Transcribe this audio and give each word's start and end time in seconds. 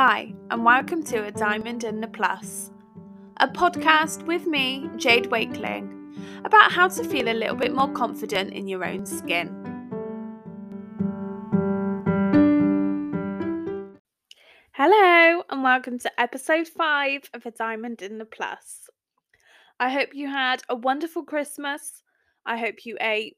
Hi, 0.00 0.32
and 0.52 0.64
welcome 0.64 1.02
to 1.06 1.24
A 1.24 1.32
Diamond 1.32 1.82
in 1.82 2.00
the 2.00 2.06
Plus, 2.06 2.70
a 3.38 3.48
podcast 3.48 4.24
with 4.26 4.46
me, 4.46 4.88
Jade 4.96 5.28
Wakeling, 5.28 6.14
about 6.44 6.70
how 6.70 6.86
to 6.86 7.02
feel 7.02 7.28
a 7.28 7.34
little 7.34 7.56
bit 7.56 7.74
more 7.74 7.90
confident 7.90 8.52
in 8.52 8.68
your 8.68 8.84
own 8.84 9.04
skin. 9.04 9.48
Hello, 14.70 15.42
and 15.50 15.64
welcome 15.64 15.98
to 15.98 16.20
episode 16.20 16.68
5 16.68 17.30
of 17.34 17.44
A 17.44 17.50
Diamond 17.50 18.00
in 18.00 18.18
the 18.18 18.24
Plus. 18.24 18.88
I 19.80 19.90
hope 19.90 20.10
you 20.14 20.28
had 20.28 20.62
a 20.68 20.76
wonderful 20.76 21.24
Christmas. 21.24 22.04
I 22.46 22.56
hope 22.56 22.86
you 22.86 22.96
ate 23.00 23.36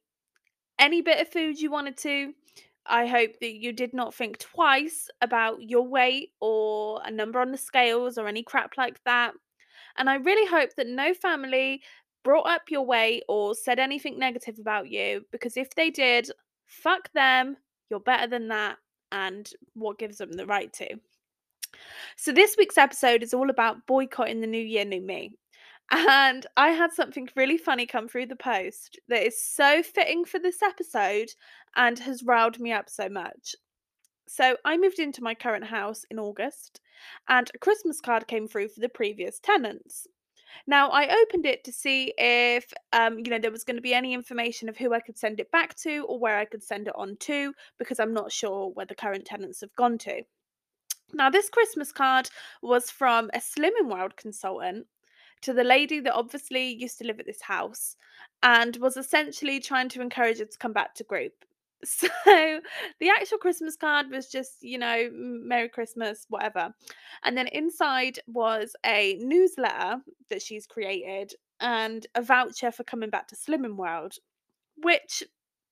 any 0.78 1.00
bit 1.00 1.22
of 1.22 1.32
food 1.32 1.58
you 1.58 1.70
wanted 1.70 1.96
to. 1.96 2.34
I 2.90 3.06
hope 3.06 3.38
that 3.40 3.54
you 3.54 3.72
did 3.72 3.94
not 3.94 4.14
think 4.14 4.38
twice 4.38 5.08
about 5.22 5.62
your 5.62 5.86
weight 5.86 6.32
or 6.40 7.00
a 7.04 7.10
number 7.10 7.40
on 7.40 7.52
the 7.52 7.58
scales 7.58 8.18
or 8.18 8.26
any 8.26 8.42
crap 8.42 8.72
like 8.76 9.02
that. 9.04 9.32
And 9.96 10.10
I 10.10 10.16
really 10.16 10.46
hope 10.48 10.74
that 10.76 10.88
no 10.88 11.14
family 11.14 11.82
brought 12.24 12.48
up 12.48 12.62
your 12.68 12.84
weight 12.84 13.22
or 13.28 13.54
said 13.54 13.78
anything 13.78 14.18
negative 14.18 14.58
about 14.58 14.90
you 14.90 15.24
because 15.30 15.56
if 15.56 15.74
they 15.74 15.90
did, 15.90 16.30
fuck 16.66 17.10
them. 17.12 17.56
You're 17.90 18.00
better 18.00 18.26
than 18.26 18.48
that. 18.48 18.76
And 19.12 19.50
what 19.74 19.98
gives 19.98 20.18
them 20.18 20.32
the 20.32 20.46
right 20.46 20.72
to? 20.74 20.96
So, 22.16 22.32
this 22.32 22.56
week's 22.56 22.78
episode 22.78 23.22
is 23.22 23.34
all 23.34 23.50
about 23.50 23.86
boycotting 23.86 24.40
the 24.40 24.46
New 24.46 24.62
Year, 24.62 24.84
New 24.84 25.00
Me. 25.00 25.32
And 25.90 26.46
I 26.56 26.68
had 26.70 26.92
something 26.92 27.28
really 27.34 27.58
funny 27.58 27.84
come 27.84 28.08
through 28.08 28.26
the 28.26 28.36
post 28.36 29.00
that 29.08 29.26
is 29.26 29.42
so 29.42 29.82
fitting 29.82 30.24
for 30.24 30.38
this 30.38 30.62
episode 30.62 31.30
and 31.74 31.98
has 31.98 32.22
riled 32.22 32.60
me 32.60 32.72
up 32.72 32.88
so 32.88 33.08
much. 33.08 33.56
So, 34.28 34.56
I 34.64 34.76
moved 34.76 35.00
into 35.00 35.24
my 35.24 35.34
current 35.34 35.64
house 35.64 36.04
in 36.08 36.20
August, 36.20 36.80
and 37.28 37.50
a 37.52 37.58
Christmas 37.58 38.00
card 38.00 38.28
came 38.28 38.46
through 38.46 38.68
for 38.68 38.78
the 38.78 38.88
previous 38.88 39.40
tenants. 39.40 40.06
Now, 40.68 40.90
I 40.90 41.08
opened 41.22 41.46
it 41.46 41.64
to 41.64 41.72
see 41.72 42.14
if, 42.16 42.72
um, 42.92 43.18
you 43.18 43.30
know, 43.30 43.40
there 43.40 43.50
was 43.50 43.64
going 43.64 43.76
to 43.76 43.82
be 43.82 43.94
any 43.94 44.14
information 44.14 44.68
of 44.68 44.76
who 44.76 44.94
I 44.94 45.00
could 45.00 45.18
send 45.18 45.40
it 45.40 45.50
back 45.50 45.74
to 45.78 46.04
or 46.08 46.20
where 46.20 46.38
I 46.38 46.44
could 46.44 46.62
send 46.62 46.86
it 46.86 46.94
on 46.96 47.16
to, 47.20 47.52
because 47.78 47.98
I'm 47.98 48.14
not 48.14 48.30
sure 48.30 48.70
where 48.70 48.86
the 48.86 48.94
current 48.94 49.24
tenants 49.24 49.60
have 49.62 49.74
gone 49.74 49.98
to. 49.98 50.22
Now, 51.12 51.30
this 51.30 51.50
Christmas 51.50 51.90
card 51.90 52.30
was 52.62 52.88
from 52.88 53.30
a 53.34 53.38
Slimming 53.38 53.90
World 53.92 54.16
consultant 54.16 54.86
to 55.42 55.52
the 55.52 55.64
lady 55.64 56.00
that 56.00 56.14
obviously 56.14 56.72
used 56.74 56.98
to 56.98 57.04
live 57.04 57.20
at 57.20 57.26
this 57.26 57.42
house 57.42 57.96
and 58.42 58.76
was 58.76 58.96
essentially 58.96 59.60
trying 59.60 59.88
to 59.90 60.00
encourage 60.00 60.38
her 60.38 60.44
to 60.44 60.58
come 60.58 60.72
back 60.72 60.94
to 60.94 61.04
group. 61.04 61.32
So 61.82 62.08
the 62.98 63.08
actual 63.08 63.38
Christmas 63.38 63.74
card 63.74 64.10
was 64.10 64.28
just, 64.30 64.62
you 64.62 64.76
know, 64.76 65.08
Merry 65.14 65.70
Christmas, 65.70 66.26
whatever. 66.28 66.74
And 67.24 67.38
then 67.38 67.46
inside 67.46 68.18
was 68.26 68.76
a 68.84 69.16
newsletter 69.18 70.02
that 70.28 70.42
she's 70.42 70.66
created 70.66 71.32
and 71.58 72.06
a 72.14 72.20
voucher 72.20 72.70
for 72.70 72.84
coming 72.84 73.08
back 73.08 73.28
to 73.28 73.34
Slimming 73.34 73.76
World, 73.76 74.16
which 74.76 75.22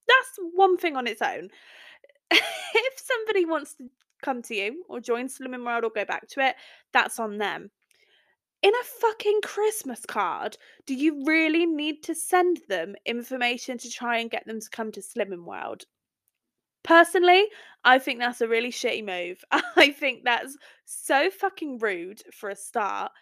that's 0.07 0.39
one 0.55 0.79
thing 0.79 0.97
on 0.97 1.07
its 1.07 1.21
own. 1.21 1.51
if 2.31 2.95
somebody 2.97 3.45
wants 3.45 3.75
to 3.75 3.91
come 4.23 4.41
to 4.45 4.55
you 4.55 4.85
or 4.89 5.01
join 5.01 5.29
Slimming 5.29 5.67
World 5.67 5.85
or 5.85 5.91
go 5.91 6.07
back 6.07 6.27
to 6.29 6.41
it, 6.41 6.57
that's 6.95 7.19
on 7.19 7.37
them 7.37 7.71
in 8.63 8.73
a 8.75 8.85
fucking 9.01 9.41
Christmas 9.43 10.05
card, 10.05 10.57
do 10.87 10.95
you 10.95 11.25
really 11.25 11.65
need 11.65 12.03
to 12.05 12.15
send 12.15 12.61
them 12.69 12.97
information 13.07 13.79
to 13.79 13.91
try 13.91 14.19
and 14.19 14.31
get 14.31 14.47
them 14.47 14.61
to 14.61 14.71
come 14.71 14.91
to 14.93 15.01
Slimming 15.01 15.45
World? 15.45 15.85
Personally, 16.83 17.47
I 17.85 17.99
think 17.99 18.19
that's 18.19 18.41
a 18.41 18.49
really 18.49 18.71
shitty 18.71 19.05
move. 19.05 19.45
I 19.77 19.91
think 19.93 20.25
that's 20.25 20.57
so 20.85 21.31
fucking 21.31 21.79
rude 21.79 22.23
for 22.33 22.51
a 22.51 22.57
start. 22.57 23.13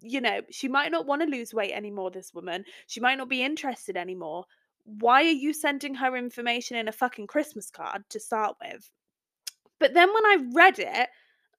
You 0.00 0.20
know, 0.20 0.40
she 0.50 0.68
might 0.68 0.90
not 0.90 1.06
want 1.06 1.22
to 1.22 1.28
lose 1.28 1.54
weight 1.54 1.72
anymore, 1.72 2.10
this 2.10 2.34
woman. 2.34 2.64
She 2.86 3.00
might 3.00 3.18
not 3.18 3.28
be 3.28 3.42
interested 3.42 3.96
anymore. 3.96 4.44
Why 4.84 5.22
are 5.22 5.26
you 5.26 5.52
sending 5.52 5.94
her 5.94 6.16
information 6.16 6.76
in 6.76 6.88
a 6.88 6.92
fucking 6.92 7.28
Christmas 7.28 7.70
card 7.70 8.02
to 8.10 8.18
start 8.18 8.56
with? 8.60 8.90
But 9.78 9.94
then 9.94 10.12
when 10.12 10.26
I 10.26 10.50
read 10.52 10.78
it, 10.80 11.08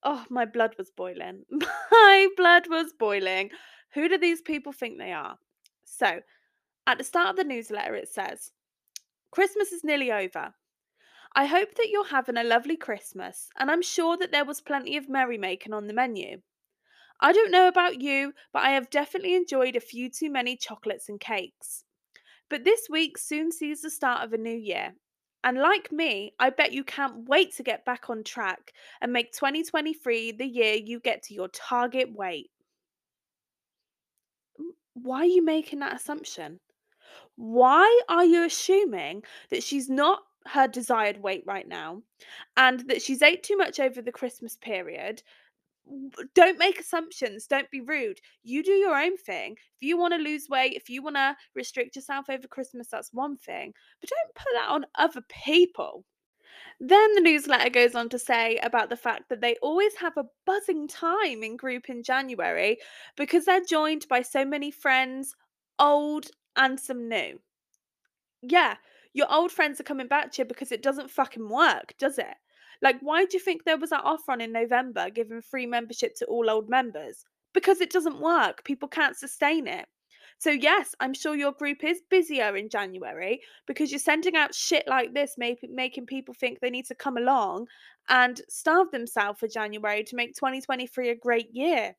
Oh, 0.03 0.25
my 0.29 0.45
blood 0.45 0.75
was 0.77 0.91
boiling. 0.91 1.43
My 1.91 2.27
blood 2.35 2.67
was 2.69 2.93
boiling. 2.97 3.51
Who 3.93 4.09
do 4.09 4.17
these 4.17 4.41
people 4.41 4.73
think 4.73 4.97
they 4.97 5.13
are? 5.13 5.37
So, 5.85 6.21
at 6.85 6.97
the 6.97 7.03
start 7.03 7.29
of 7.29 7.35
the 7.37 7.43
newsletter, 7.43 7.95
it 7.95 8.09
says, 8.09 8.51
Christmas 9.31 9.71
is 9.71 9.83
nearly 9.83 10.11
over. 10.11 10.53
I 11.35 11.45
hope 11.45 11.75
that 11.75 11.89
you're 11.89 12.07
having 12.07 12.37
a 12.37 12.43
lovely 12.43 12.77
Christmas, 12.77 13.49
and 13.57 13.71
I'm 13.71 13.81
sure 13.81 14.17
that 14.17 14.31
there 14.31 14.45
was 14.45 14.61
plenty 14.61 14.97
of 14.97 15.09
merrymaking 15.09 15.73
on 15.73 15.87
the 15.87 15.93
menu. 15.93 16.41
I 17.19 17.31
don't 17.31 17.51
know 17.51 17.67
about 17.67 18.01
you, 18.01 18.33
but 18.51 18.63
I 18.63 18.71
have 18.71 18.89
definitely 18.89 19.35
enjoyed 19.35 19.75
a 19.75 19.79
few 19.79 20.09
too 20.09 20.29
many 20.29 20.57
chocolates 20.57 21.09
and 21.09 21.19
cakes. 21.19 21.85
But 22.49 22.65
this 22.65 22.87
week 22.89 23.17
soon 23.17 23.51
sees 23.51 23.81
the 23.81 23.89
start 23.89 24.23
of 24.23 24.33
a 24.33 24.37
new 24.37 24.55
year, 24.55 24.93
and 25.43 25.57
like 25.57 25.91
me, 25.91 26.33
I 26.39 26.49
bet 26.49 26.71
you 26.71 26.83
can't 26.83 27.27
wait 27.27 27.55
to 27.55 27.63
get 27.63 27.85
back 27.85 28.09
on 28.09 28.23
track 28.23 28.73
and 29.01 29.11
make 29.11 29.33
2023 29.33 30.33
the 30.33 30.45
year 30.45 30.75
you 30.75 30.99
get 30.99 31.23
to 31.23 31.33
your 31.33 31.49
target 31.49 32.13
weight. 32.15 32.49
Why 34.93 35.19
are 35.19 35.25
you 35.25 35.43
making 35.43 35.79
that 35.79 35.95
assumption? 35.95 36.59
Why 37.35 38.01
are 38.09 38.25
you 38.25 38.45
assuming 38.45 39.23
that 39.49 39.63
she's 39.63 39.89
not 39.89 40.21
her 40.45 40.67
desired 40.67 41.21
weight 41.21 41.43
right 41.45 41.67
now 41.67 42.01
and 42.57 42.81
that 42.89 43.01
she's 43.01 43.21
ate 43.21 43.43
too 43.43 43.57
much 43.57 43.79
over 43.79 44.01
the 44.01 44.11
Christmas 44.11 44.55
period 44.57 45.23
don't 46.33 46.59
make 46.59 46.79
assumptions. 46.79 47.47
Don't 47.47 47.69
be 47.69 47.81
rude. 47.81 48.19
You 48.43 48.63
do 48.63 48.71
your 48.71 48.95
own 48.95 49.17
thing. 49.17 49.53
If 49.53 49.81
you 49.81 49.97
want 49.97 50.13
to 50.13 50.19
lose 50.19 50.47
weight, 50.49 50.73
if 50.73 50.89
you 50.89 51.03
want 51.03 51.15
to 51.17 51.35
restrict 51.55 51.95
yourself 51.95 52.29
over 52.29 52.47
Christmas, 52.47 52.87
that's 52.87 53.13
one 53.13 53.37
thing. 53.37 53.73
But 54.01 54.09
don't 54.09 54.35
put 54.35 54.53
that 54.53 54.69
on 54.69 54.85
other 54.97 55.21
people. 55.29 56.05
Then 56.79 57.15
the 57.15 57.21
newsletter 57.21 57.69
goes 57.69 57.95
on 57.95 58.09
to 58.09 58.19
say 58.19 58.57
about 58.57 58.89
the 58.89 58.97
fact 58.97 59.29
that 59.29 59.41
they 59.41 59.55
always 59.61 59.95
have 59.95 60.17
a 60.17 60.25
buzzing 60.45 60.87
time 60.87 61.43
in 61.43 61.57
group 61.57 61.89
in 61.89 62.03
January 62.03 62.77
because 63.15 63.45
they're 63.45 63.63
joined 63.63 64.07
by 64.07 64.21
so 64.21 64.45
many 64.45 64.71
friends, 64.71 65.35
old 65.79 66.27
and 66.55 66.79
some 66.79 67.07
new. 67.07 67.39
Yeah, 68.41 68.75
your 69.13 69.31
old 69.31 69.51
friends 69.51 69.79
are 69.79 69.85
coming 69.85 70.07
back 70.07 70.31
to 70.33 70.41
you 70.41 70.45
because 70.45 70.71
it 70.71 70.83
doesn't 70.83 71.11
fucking 71.11 71.47
work, 71.47 71.93
does 71.97 72.17
it? 72.17 72.35
Like, 72.83 72.99
why 73.01 73.25
do 73.25 73.37
you 73.37 73.39
think 73.39 73.63
there 73.63 73.77
was 73.77 73.89
that 73.89 74.03
offer 74.03 74.33
on 74.33 74.41
in 74.41 74.51
November 74.51 75.09
giving 75.09 75.41
free 75.41 75.65
membership 75.65 76.13
to 76.17 76.25
all 76.25 76.49
old 76.49 76.69
members? 76.69 77.25
Because 77.53 77.81
it 77.81 77.91
doesn't 77.91 78.19
work. 78.19 78.63
People 78.63 78.87
can't 78.89 79.17
sustain 79.17 79.65
it. 79.65 79.87
So, 80.39 80.49
yes, 80.49 80.93
I'm 80.99 81.13
sure 81.13 81.35
your 81.35 81.53
group 81.53 81.83
is 81.83 82.01
busier 82.09 82.57
in 82.57 82.67
January 82.67 83.39
because 83.65 83.91
you're 83.91 83.99
sending 83.99 84.35
out 84.35 84.53
shit 84.53 84.85
like 84.87 85.13
this, 85.13 85.35
making 85.37 86.05
people 86.07 86.33
think 86.33 86.59
they 86.59 86.69
need 86.69 86.85
to 86.87 86.95
come 86.95 87.15
along 87.15 87.67
and 88.09 88.41
starve 88.49 88.91
themselves 88.91 89.39
for 89.39 89.47
January 89.47 90.03
to 90.03 90.15
make 90.17 90.35
2023 90.35 91.09
a 91.09 91.15
great 91.15 91.49
year. 91.53 91.95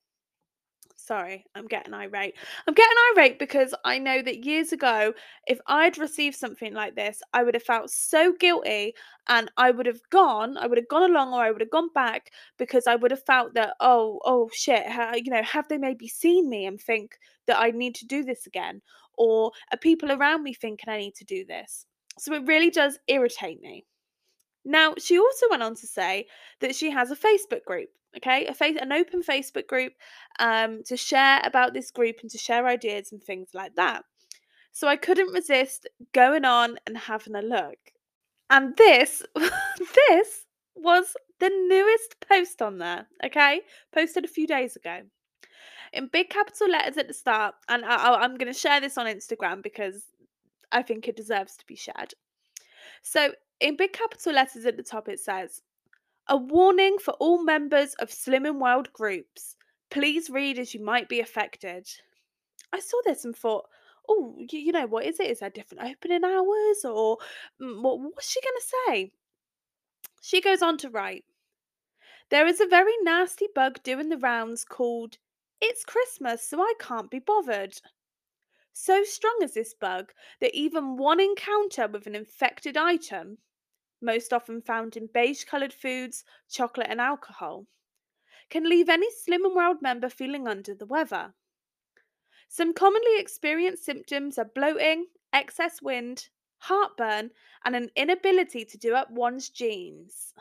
Sorry, 1.06 1.44
I'm 1.54 1.66
getting 1.66 1.92
irate. 1.92 2.34
I'm 2.66 2.72
getting 2.72 2.96
irate 3.12 3.38
because 3.38 3.74
I 3.84 3.98
know 3.98 4.22
that 4.22 4.46
years 4.46 4.72
ago, 4.72 5.12
if 5.46 5.58
I'd 5.66 5.98
received 5.98 6.34
something 6.34 6.72
like 6.72 6.94
this, 6.94 7.20
I 7.34 7.42
would 7.42 7.52
have 7.52 7.62
felt 7.62 7.90
so 7.90 8.32
guilty 8.32 8.94
and 9.28 9.50
I 9.58 9.70
would 9.70 9.84
have 9.84 10.00
gone, 10.08 10.56
I 10.56 10.66
would 10.66 10.78
have 10.78 10.88
gone 10.88 11.10
along 11.10 11.34
or 11.34 11.42
I 11.42 11.50
would 11.50 11.60
have 11.60 11.68
gone 11.70 11.90
back 11.94 12.30
because 12.56 12.86
I 12.86 12.96
would 12.96 13.10
have 13.10 13.22
felt 13.26 13.52
that, 13.52 13.74
oh, 13.80 14.18
oh 14.24 14.48
shit, 14.54 14.86
how, 14.86 15.14
you 15.14 15.30
know, 15.30 15.42
have 15.42 15.68
they 15.68 15.76
maybe 15.76 16.08
seen 16.08 16.48
me 16.48 16.64
and 16.64 16.80
think 16.80 17.18
that 17.48 17.60
I 17.60 17.70
need 17.70 17.94
to 17.96 18.06
do 18.06 18.24
this 18.24 18.46
again? 18.46 18.80
Or 19.18 19.52
are 19.72 19.78
people 19.78 20.10
around 20.10 20.42
me 20.42 20.54
thinking 20.54 20.88
I 20.88 20.96
need 20.96 21.16
to 21.16 21.24
do 21.26 21.44
this? 21.44 21.84
So 22.18 22.32
it 22.32 22.46
really 22.46 22.70
does 22.70 22.98
irritate 23.08 23.60
me. 23.60 23.84
Now, 24.64 24.94
she 24.96 25.18
also 25.18 25.46
went 25.50 25.62
on 25.62 25.74
to 25.74 25.86
say 25.86 26.28
that 26.60 26.74
she 26.74 26.90
has 26.90 27.10
a 27.10 27.16
Facebook 27.16 27.62
group, 27.66 27.90
okay, 28.16 28.46
a 28.46 28.54
face, 28.54 28.76
an 28.80 28.92
open 28.92 29.22
Facebook 29.22 29.66
group 29.66 29.92
um, 30.38 30.82
to 30.84 30.96
share 30.96 31.40
about 31.44 31.74
this 31.74 31.90
group 31.90 32.16
and 32.22 32.30
to 32.30 32.38
share 32.38 32.66
ideas 32.66 33.12
and 33.12 33.22
things 33.22 33.50
like 33.54 33.74
that. 33.76 34.04
So 34.72 34.88
I 34.88 34.96
couldn't 34.96 35.32
resist 35.32 35.88
going 36.12 36.44
on 36.44 36.78
and 36.86 36.98
having 36.98 37.36
a 37.36 37.42
look. 37.42 37.78
And 38.50 38.76
this, 38.76 39.22
this 39.36 40.46
was 40.74 41.14
the 41.40 41.48
newest 41.48 42.16
post 42.28 42.60
on 42.60 42.78
there, 42.78 43.06
okay, 43.24 43.60
posted 43.92 44.24
a 44.24 44.28
few 44.28 44.46
days 44.46 44.76
ago. 44.76 45.00
In 45.92 46.08
big 46.12 46.28
capital 46.28 46.68
letters 46.68 46.96
at 46.96 47.06
the 47.06 47.14
start, 47.14 47.54
and 47.68 47.84
I, 47.84 48.14
I'm 48.14 48.36
going 48.36 48.52
to 48.52 48.58
share 48.58 48.80
this 48.80 48.98
on 48.98 49.06
Instagram 49.06 49.62
because 49.62 50.06
I 50.72 50.82
think 50.82 51.06
it 51.06 51.16
deserves 51.16 51.56
to 51.56 51.66
be 51.66 51.76
shared. 51.76 52.14
So 53.02 53.32
in 53.60 53.76
big 53.76 53.92
capital 53.92 54.32
letters 54.32 54.66
at 54.66 54.76
the 54.76 54.82
top, 54.82 55.08
it 55.08 55.20
says, 55.20 55.62
A 56.26 56.36
warning 56.36 56.98
for 56.98 57.12
all 57.14 57.42
members 57.42 57.94
of 57.94 58.08
Slimming 58.08 58.58
World 58.58 58.92
groups. 58.92 59.56
Please 59.90 60.30
read 60.30 60.58
as 60.58 60.72
you 60.72 60.82
might 60.82 61.08
be 61.08 61.20
affected. 61.20 61.86
I 62.72 62.80
saw 62.80 62.98
this 63.04 63.24
and 63.24 63.36
thought, 63.36 63.68
oh, 64.08 64.34
you, 64.38 64.58
you 64.58 64.72
know, 64.72 64.86
what 64.86 65.04
is 65.04 65.20
it? 65.20 65.30
Is 65.30 65.40
there 65.40 65.50
different 65.50 65.84
opening 65.84 66.24
hours? 66.24 66.84
Or 66.84 67.18
mm, 67.60 67.82
what, 67.82 68.00
what's 68.00 68.30
she 68.30 68.40
going 68.40 68.56
to 68.56 68.74
say? 68.88 69.12
She 70.22 70.40
goes 70.40 70.62
on 70.62 70.78
to 70.78 70.88
write, 70.88 71.24
There 72.30 72.46
is 72.46 72.60
a 72.60 72.66
very 72.66 72.94
nasty 73.02 73.48
bug 73.54 73.82
doing 73.82 74.08
the 74.08 74.16
rounds 74.16 74.64
called 74.64 75.18
It's 75.60 75.84
Christmas, 75.84 76.48
so 76.48 76.60
I 76.60 76.72
can't 76.80 77.10
be 77.10 77.18
bothered. 77.18 77.74
So 78.72 79.04
strong 79.04 79.38
is 79.42 79.54
this 79.54 79.74
bug 79.74 80.12
that 80.40 80.54
even 80.54 80.96
one 80.96 81.20
encounter 81.20 81.86
with 81.86 82.06
an 82.06 82.14
infected 82.14 82.76
item, 82.76 83.38
most 84.04 84.32
often 84.32 84.62
found 84.62 84.96
in 84.96 85.06
beige 85.08 85.44
coloured 85.44 85.72
foods, 85.72 86.24
chocolate, 86.48 86.88
and 86.90 87.00
alcohol, 87.00 87.66
can 88.50 88.68
leave 88.68 88.88
any 88.88 89.08
Slimming 89.10 89.54
World 89.54 89.82
member 89.82 90.08
feeling 90.08 90.48
under 90.48 90.74
the 90.74 90.86
weather. 90.86 91.34
Some 92.48 92.72
commonly 92.72 93.18
experienced 93.18 93.84
symptoms 93.84 94.38
are 94.38 94.46
bloating, 94.46 95.08
excess 95.32 95.82
wind, 95.82 96.30
heartburn, 96.56 97.32
and 97.66 97.76
an 97.76 97.90
inability 97.96 98.64
to 98.64 98.78
do 98.78 98.94
up 98.94 99.10
one's 99.10 99.50
jeans. 99.50 100.32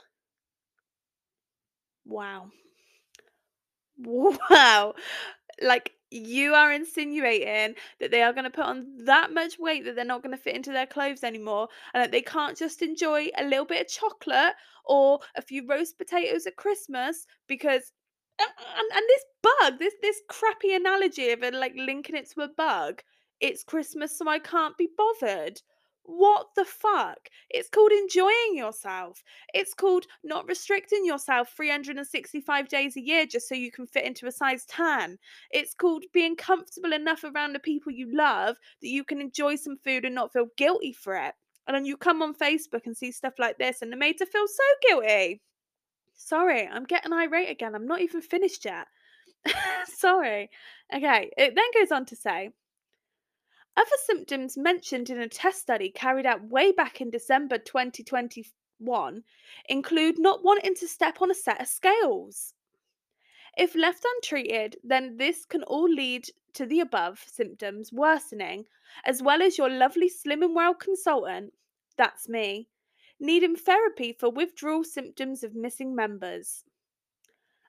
Wow. 2.06 2.52
Wow. 3.98 4.94
Like 5.62 5.94
you 6.14 6.54
are 6.54 6.72
insinuating 6.72 7.76
that 8.00 8.12
they 8.12 8.22
are 8.22 8.34
going 8.34 8.44
to 8.44 8.50
put 8.50 8.66
on 8.66 8.86
that 9.06 9.34
much 9.34 9.58
weight 9.58 9.84
that 9.86 9.96
they're 9.96 10.06
not 10.06 10.22
going 10.22 10.36
to 10.36 10.42
fit 10.42 10.56
into 10.56 10.72
their 10.72 10.86
clothes 10.86 11.24
anymore 11.24 11.68
and 11.94 12.04
that 12.04 12.12
they 12.12 12.22
can't 12.22 12.58
just 12.58 12.82
enjoy 12.82 13.28
a 13.38 13.44
little 13.44 13.66
bit 13.66 13.82
of 13.82 13.88
chocolate 13.88 14.54
or 14.86 15.20
a 15.36 15.42
few 15.42 15.68
roast 15.68 15.98
potatoes 15.98 16.46
at 16.46 16.56
Christmas 16.56 17.26
because 17.48 17.92
uh, 18.40 18.44
and, 18.78 18.88
and 18.96 19.06
this 19.08 19.26
bug, 19.42 19.80
this 19.80 19.94
this 20.02 20.22
crappy 20.30 20.76
analogy 20.76 21.32
of 21.32 21.44
it 21.44 21.54
like 21.54 21.74
linking 21.76 22.16
it 22.16 22.30
to 22.32 22.42
a 22.42 22.48
bug, 22.48 23.02
it's 23.40 23.64
Christmas 23.64 24.18
so 24.18 24.28
I 24.28 24.40
can't 24.40 24.78
be 24.78 24.90
bothered. 24.98 25.62
What 26.06 26.48
the 26.56 26.66
fuck? 26.66 27.30
It's 27.50 27.70
called 27.70 27.94
enjoying 27.94 28.56
yourself. 28.56 29.24
It's 29.54 29.74
called 29.74 30.06
not 30.24 30.48
restricting 30.50 31.06
yourself 31.06 31.54
365 31.56 32.68
days 32.68 32.98
a 32.98 33.02
year 33.02 33.26
just 33.26 33.48
so 33.48 33.56
you 33.56 33.72
can 33.72 33.88
fit 33.88 34.04
into 34.04 34.28
a 34.28 34.32
size 34.32 34.66
10. 34.66 35.18
It's 35.52 35.74
called 35.74 36.04
being 36.14 36.36
comfortable 36.36 36.92
enough 36.92 37.24
around 37.24 37.54
the 37.54 37.60
people 37.60 37.94
you 37.94 38.14
love 38.14 38.58
that 38.82 38.90
you 38.90 39.06
can 39.06 39.22
enjoy 39.22 39.56
some 39.56 39.78
food 39.78 40.04
and 40.04 40.14
not 40.14 40.34
feel 40.34 40.48
guilty 40.58 40.92
for 40.92 41.16
it. 41.16 41.36
And 41.68 41.76
then 41.76 41.86
you 41.86 41.96
come 41.96 42.22
on 42.22 42.36
Facebook 42.36 42.86
and 42.86 42.98
see 42.98 43.14
stuff 43.14 43.36
like 43.40 43.58
this 43.58 43.82
and 43.82 43.90
they're 43.90 43.98
made 43.98 44.18
to 44.18 44.26
feel 44.26 44.48
so 44.48 44.64
guilty. 44.90 45.42
Sorry, 46.16 46.68
I'm 46.68 46.84
getting 46.84 47.14
irate 47.14 47.50
again. 47.50 47.76
I'm 47.76 47.88
not 47.88 48.02
even 48.02 48.22
finished 48.22 48.66
yet. 48.66 48.88
Sorry. 49.86 50.50
Okay, 50.94 51.32
it 51.38 51.56
then 51.56 51.66
goes 51.74 51.92
on 51.92 52.06
to 52.08 52.16
say 52.18 52.50
other 53.76 53.98
symptoms 54.06 54.58
mentioned 54.58 55.10
in 55.10 55.20
a 55.20 55.28
test 55.28 55.62
study 55.62 55.90
carried 55.90 56.26
out 56.26 56.50
way 56.50 56.72
back 56.72 57.02
in 57.02 57.10
December 57.10 57.58
2021 57.58 59.24
include 59.68 60.20
not 60.20 60.44
wanting 60.44 60.76
to 60.76 60.88
step 60.88 61.22
on 61.22 61.32
a 61.32 61.36
set 61.36 61.60
of 61.60 61.68
scales. 61.68 62.54
If 63.58 63.76
left 63.76 64.06
untreated, 64.16 64.78
then 64.84 65.18
this 65.18 65.46
can 65.46 65.64
all 65.64 65.90
lead 65.90 66.28
to 66.54 66.66
the 66.66 66.82
above 66.82 67.24
symptoms 67.28 67.92
worsening, 67.92 68.66
as 69.06 69.24
well 69.24 69.42
as 69.42 69.58
your 69.58 69.70
lovely 69.70 70.10
Slimming 70.10 70.56
World 70.56 70.80
consultant, 70.80 71.54
that's 71.98 72.30
me, 72.30 72.68
needing 73.20 73.56
therapy 73.56 74.14
for 74.14 74.30
withdrawal 74.30 74.84
symptoms 74.84 75.44
of 75.44 75.56
missing 75.56 75.96
members. 75.96 76.64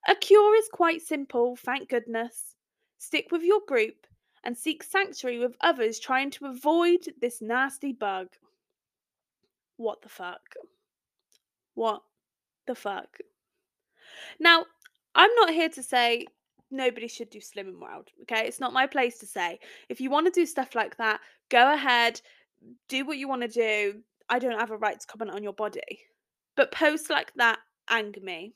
A 0.07 0.15
cure 0.15 0.55
is 0.57 0.69
quite 0.71 1.01
simple, 1.01 1.57
thank 1.57 1.89
goodness. 1.89 2.57
Stick 2.99 3.29
with 3.31 3.43
your 3.43 3.61
group 3.67 4.07
and 4.45 4.57
seek 4.57 4.83
sanctuary 4.83 5.39
with 5.39 5.57
others 5.61 5.99
trying 5.99 6.31
to 6.33 6.47
avoid 6.47 7.01
this 7.21 7.41
nasty 7.41 7.93
bug. 7.93 8.29
What 9.77 10.03
the 10.03 10.09
fuck? 10.09 10.55
What 11.75 12.03
the 12.67 12.75
fuck? 12.75 13.19
Now, 14.39 14.65
I'm 15.15 15.35
not 15.37 15.51
here 15.51 15.69
to 15.71 15.83
say 15.83 16.27
nobody 16.71 17.09
should 17.09 17.31
do 17.31 17.41
Slimming 17.41 17.81
World, 17.81 18.09
okay? 18.23 18.47
It's 18.47 18.61
not 18.61 18.73
my 18.73 18.87
place 18.87 19.19
to 19.19 19.27
say. 19.27 19.59
If 19.89 20.01
you 20.01 20.11
want 20.11 20.27
to 20.27 20.41
do 20.41 20.47
stuff 20.47 20.75
like 20.75 20.97
that, 20.97 21.21
go 21.49 21.73
ahead, 21.73 22.21
do 22.89 23.05
what 23.05 23.19
you 23.19 23.29
want 23.29 23.43
to 23.43 23.49
do. 23.49 24.01
I 24.29 24.39
don't 24.39 24.59
have 24.59 24.71
a 24.71 24.77
right 24.77 24.99
to 24.99 25.07
comment 25.07 25.31
on 25.31 25.43
your 25.43 25.53
body. 25.53 26.01
But 26.57 26.73
posts 26.73 27.11
like 27.11 27.33
that 27.35 27.59
anger 27.89 28.21
me. 28.21 28.55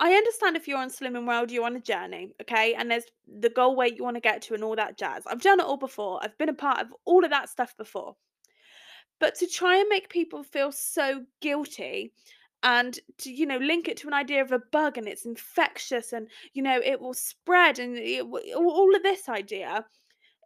I 0.00 0.12
understand 0.14 0.56
if 0.56 0.66
you're 0.66 0.78
on 0.78 0.90
Slimming 0.90 1.26
World, 1.26 1.50
you're 1.50 1.64
on 1.64 1.76
a 1.76 1.80
journey, 1.80 2.34
okay? 2.40 2.74
And 2.74 2.90
there's 2.90 3.04
the 3.28 3.48
goal 3.48 3.76
weight 3.76 3.96
you 3.96 4.02
want 4.02 4.16
to 4.16 4.20
get 4.20 4.42
to 4.42 4.54
and 4.54 4.64
all 4.64 4.76
that 4.76 4.98
jazz. 4.98 5.22
I've 5.26 5.40
done 5.40 5.60
it 5.60 5.66
all 5.66 5.76
before. 5.76 6.18
I've 6.22 6.36
been 6.36 6.48
a 6.48 6.54
part 6.54 6.80
of 6.80 6.88
all 7.04 7.24
of 7.24 7.30
that 7.30 7.48
stuff 7.48 7.76
before. 7.76 8.16
But 9.20 9.36
to 9.36 9.46
try 9.46 9.76
and 9.76 9.88
make 9.88 10.08
people 10.08 10.42
feel 10.42 10.72
so 10.72 11.24
guilty 11.40 12.12
and 12.64 12.98
to 13.18 13.30
you 13.30 13.46
know 13.46 13.58
link 13.58 13.86
it 13.88 13.98
to 13.98 14.08
an 14.08 14.14
idea 14.14 14.42
of 14.42 14.50
a 14.50 14.58
bug 14.72 14.98
and 14.98 15.06
it's 15.06 15.26
infectious 15.26 16.12
and 16.12 16.28
you 16.54 16.62
know 16.62 16.80
it 16.82 17.00
will 17.00 17.14
spread 17.14 17.78
and 17.78 17.96
it, 17.96 18.22
all 18.56 18.96
of 18.96 19.02
this 19.02 19.28
idea 19.28 19.84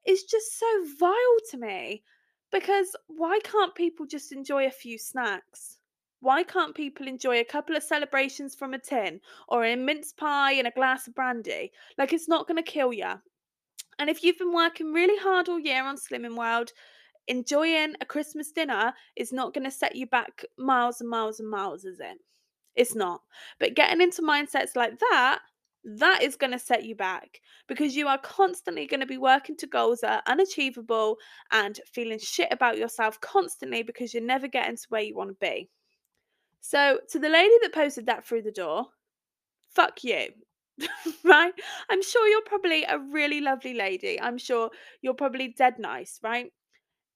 is 0.07 0.25
just 0.25 0.59
so 0.59 0.67
vile 0.99 1.15
to 1.51 1.57
me 1.57 2.03
because 2.51 2.97
why 3.07 3.39
can't 3.45 3.75
people 3.75 4.05
just 4.05 4.33
enjoy 4.33 4.67
a 4.67 4.71
few 4.71 4.99
snacks 4.99 5.78
why 6.21 6.43
can't 6.43 6.75
people 6.75 7.07
enjoy 7.07 7.41
a 7.41 7.45
couple 7.45 7.77
of 7.77 7.83
celebrations 7.83 8.55
from 8.55 8.75
a 8.75 8.79
tin 8.79 9.21
or 9.49 9.65
a 9.65 9.77
mince 9.77 10.13
pie 10.13 10.53
and 10.53 10.67
a 10.67 10.73
glass 10.73 11.07
of 11.07 11.15
brandy? 11.15 11.73
Like, 11.97 12.13
it's 12.13 12.29
not 12.29 12.49
going 12.49 12.63
to 12.63 12.71
kill 12.71 12.93
you. 12.93 13.15
And 13.99 14.11
if 14.11 14.23
you've 14.23 14.39
been 14.39 14.53
working 14.53 14.93
really 14.93 15.19
hard 15.19 15.49
all 15.49 15.59
year 15.59 15.85
on 15.85 15.97
Slimming 15.97 16.37
World, 16.37 16.73
enjoying 17.27 17.95
a 18.01 18.07
Christmas 18.07 18.53
dinner 18.53 18.93
is 19.17 19.33
not 19.33 19.55
going 19.55 19.65
to 19.65 19.71
set 19.71 19.95
you 19.97 20.07
back 20.07 20.45
miles 20.57 21.01
and 21.01 21.11
miles 21.11 21.41
and 21.41 21.49
miles, 21.49 21.85
is 21.85 22.01
it? 22.01 22.19
It's 22.75 22.95
not. 22.95 23.21
But 23.59 23.75
getting 23.75 24.01
into 24.01 24.23
mindsets 24.23 24.77
like 24.77 24.99
that, 25.11 25.41
that 25.85 26.23
is 26.23 26.37
going 26.37 26.53
to 26.53 26.59
set 26.59 26.85
you 26.85 26.95
back 26.95 27.41
because 27.67 27.97
you 27.97 28.09
are 28.09 28.19
constantly 28.19 28.87
going 28.87 29.01
to 29.01 29.07
be 29.07 29.19
working 29.19 29.57
to 29.57 29.67
goals 29.67 30.01
that 30.01 30.23
are 30.27 30.33
unachievable 30.33 31.17
and 31.51 31.81
feeling 31.93 32.19
shit 32.19 32.49
about 32.51 32.79
yourself 32.79 33.21
constantly 33.21 33.83
because 33.83 34.13
you're 34.13 34.23
never 34.23 34.49
getting 34.49 34.77
to 34.77 34.87
where 34.89 35.03
you 35.03 35.17
want 35.17 35.31
to 35.31 35.37
be. 35.41 35.69
So, 36.61 37.01
to 37.11 37.19
the 37.19 37.29
lady 37.29 37.55
that 37.63 37.73
posted 37.73 38.07
that 38.07 38.27
through 38.27 38.43
the 38.43 38.53
door, 38.53 38.87
fuck 39.71 40.05
you. 40.05 40.29
right? 41.25 41.53
I'm 41.91 42.03
sure 42.03 42.27
you're 42.29 42.43
probably 42.43 42.85
a 42.85 42.99
really 42.99 43.41
lovely 43.41 43.75
lady. 43.75 44.21
I'm 44.21 44.39
sure 44.39 44.71
you're 45.03 45.15
probably 45.15 45.55
dead 45.57 45.79
nice, 45.79 46.19
right? 46.23 46.53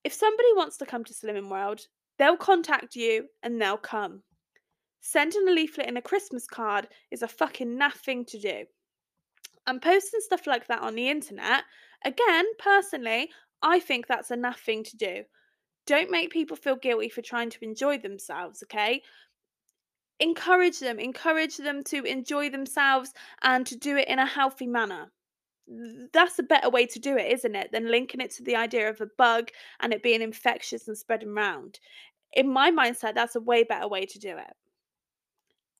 If 0.04 0.12
somebody 0.12 0.48
wants 0.56 0.78
to 0.78 0.86
come 0.86 1.04
to 1.04 1.12
Slimming 1.12 1.48
World, 1.48 1.86
they'll 2.18 2.36
contact 2.36 2.96
you 2.96 3.26
and 3.42 3.60
they'll 3.60 3.76
come. 3.76 4.22
Sending 5.00 5.48
a 5.48 5.52
leaflet 5.52 5.88
in 5.88 5.96
a 5.96 6.02
Christmas 6.02 6.46
card 6.46 6.88
is 7.10 7.22
a 7.22 7.28
fucking 7.28 7.78
naff 7.78 7.94
thing 7.94 8.24
to 8.26 8.38
do. 8.38 8.64
And 9.66 9.82
posting 9.82 10.20
stuff 10.20 10.46
like 10.46 10.66
that 10.68 10.82
on 10.82 10.94
the 10.94 11.08
internet, 11.08 11.64
again, 12.04 12.44
personally, 12.58 13.30
I 13.62 13.80
think 13.80 14.06
that's 14.06 14.30
a 14.30 14.36
naff 14.36 14.58
thing 14.58 14.84
to 14.84 14.96
do. 14.96 15.22
Don't 15.86 16.10
make 16.10 16.30
people 16.30 16.56
feel 16.56 16.76
guilty 16.76 17.08
for 17.08 17.22
trying 17.22 17.50
to 17.50 17.64
enjoy 17.64 17.98
themselves, 17.98 18.62
okay? 18.64 19.02
Encourage 20.22 20.78
them 20.78 21.00
encourage 21.00 21.56
them 21.56 21.82
to 21.82 22.04
enjoy 22.04 22.48
themselves 22.48 23.12
and 23.42 23.66
to 23.66 23.76
do 23.76 23.96
it 23.96 24.08
in 24.08 24.20
a 24.20 24.26
healthy 24.26 24.68
manner. 24.68 25.10
That's 26.12 26.38
a 26.38 26.44
better 26.44 26.70
way 26.70 26.86
to 26.86 26.98
do 27.00 27.16
it 27.16 27.32
isn't 27.32 27.56
it 27.56 27.72
than 27.72 27.90
linking 27.90 28.20
it 28.20 28.30
to 28.32 28.44
the 28.44 28.56
idea 28.56 28.88
of 28.88 29.00
a 29.00 29.08
bug 29.18 29.48
and 29.80 29.92
it 29.92 30.02
being 30.02 30.22
infectious 30.22 30.86
and 30.86 30.96
spreading 30.96 31.30
around 31.30 31.80
in 32.32 32.52
my 32.52 32.70
mindset 32.70 33.14
that's 33.14 33.36
a 33.36 33.40
way 33.40 33.64
better 33.64 33.88
way 33.88 34.06
to 34.06 34.18
do 34.18 34.36
it. 34.38 34.54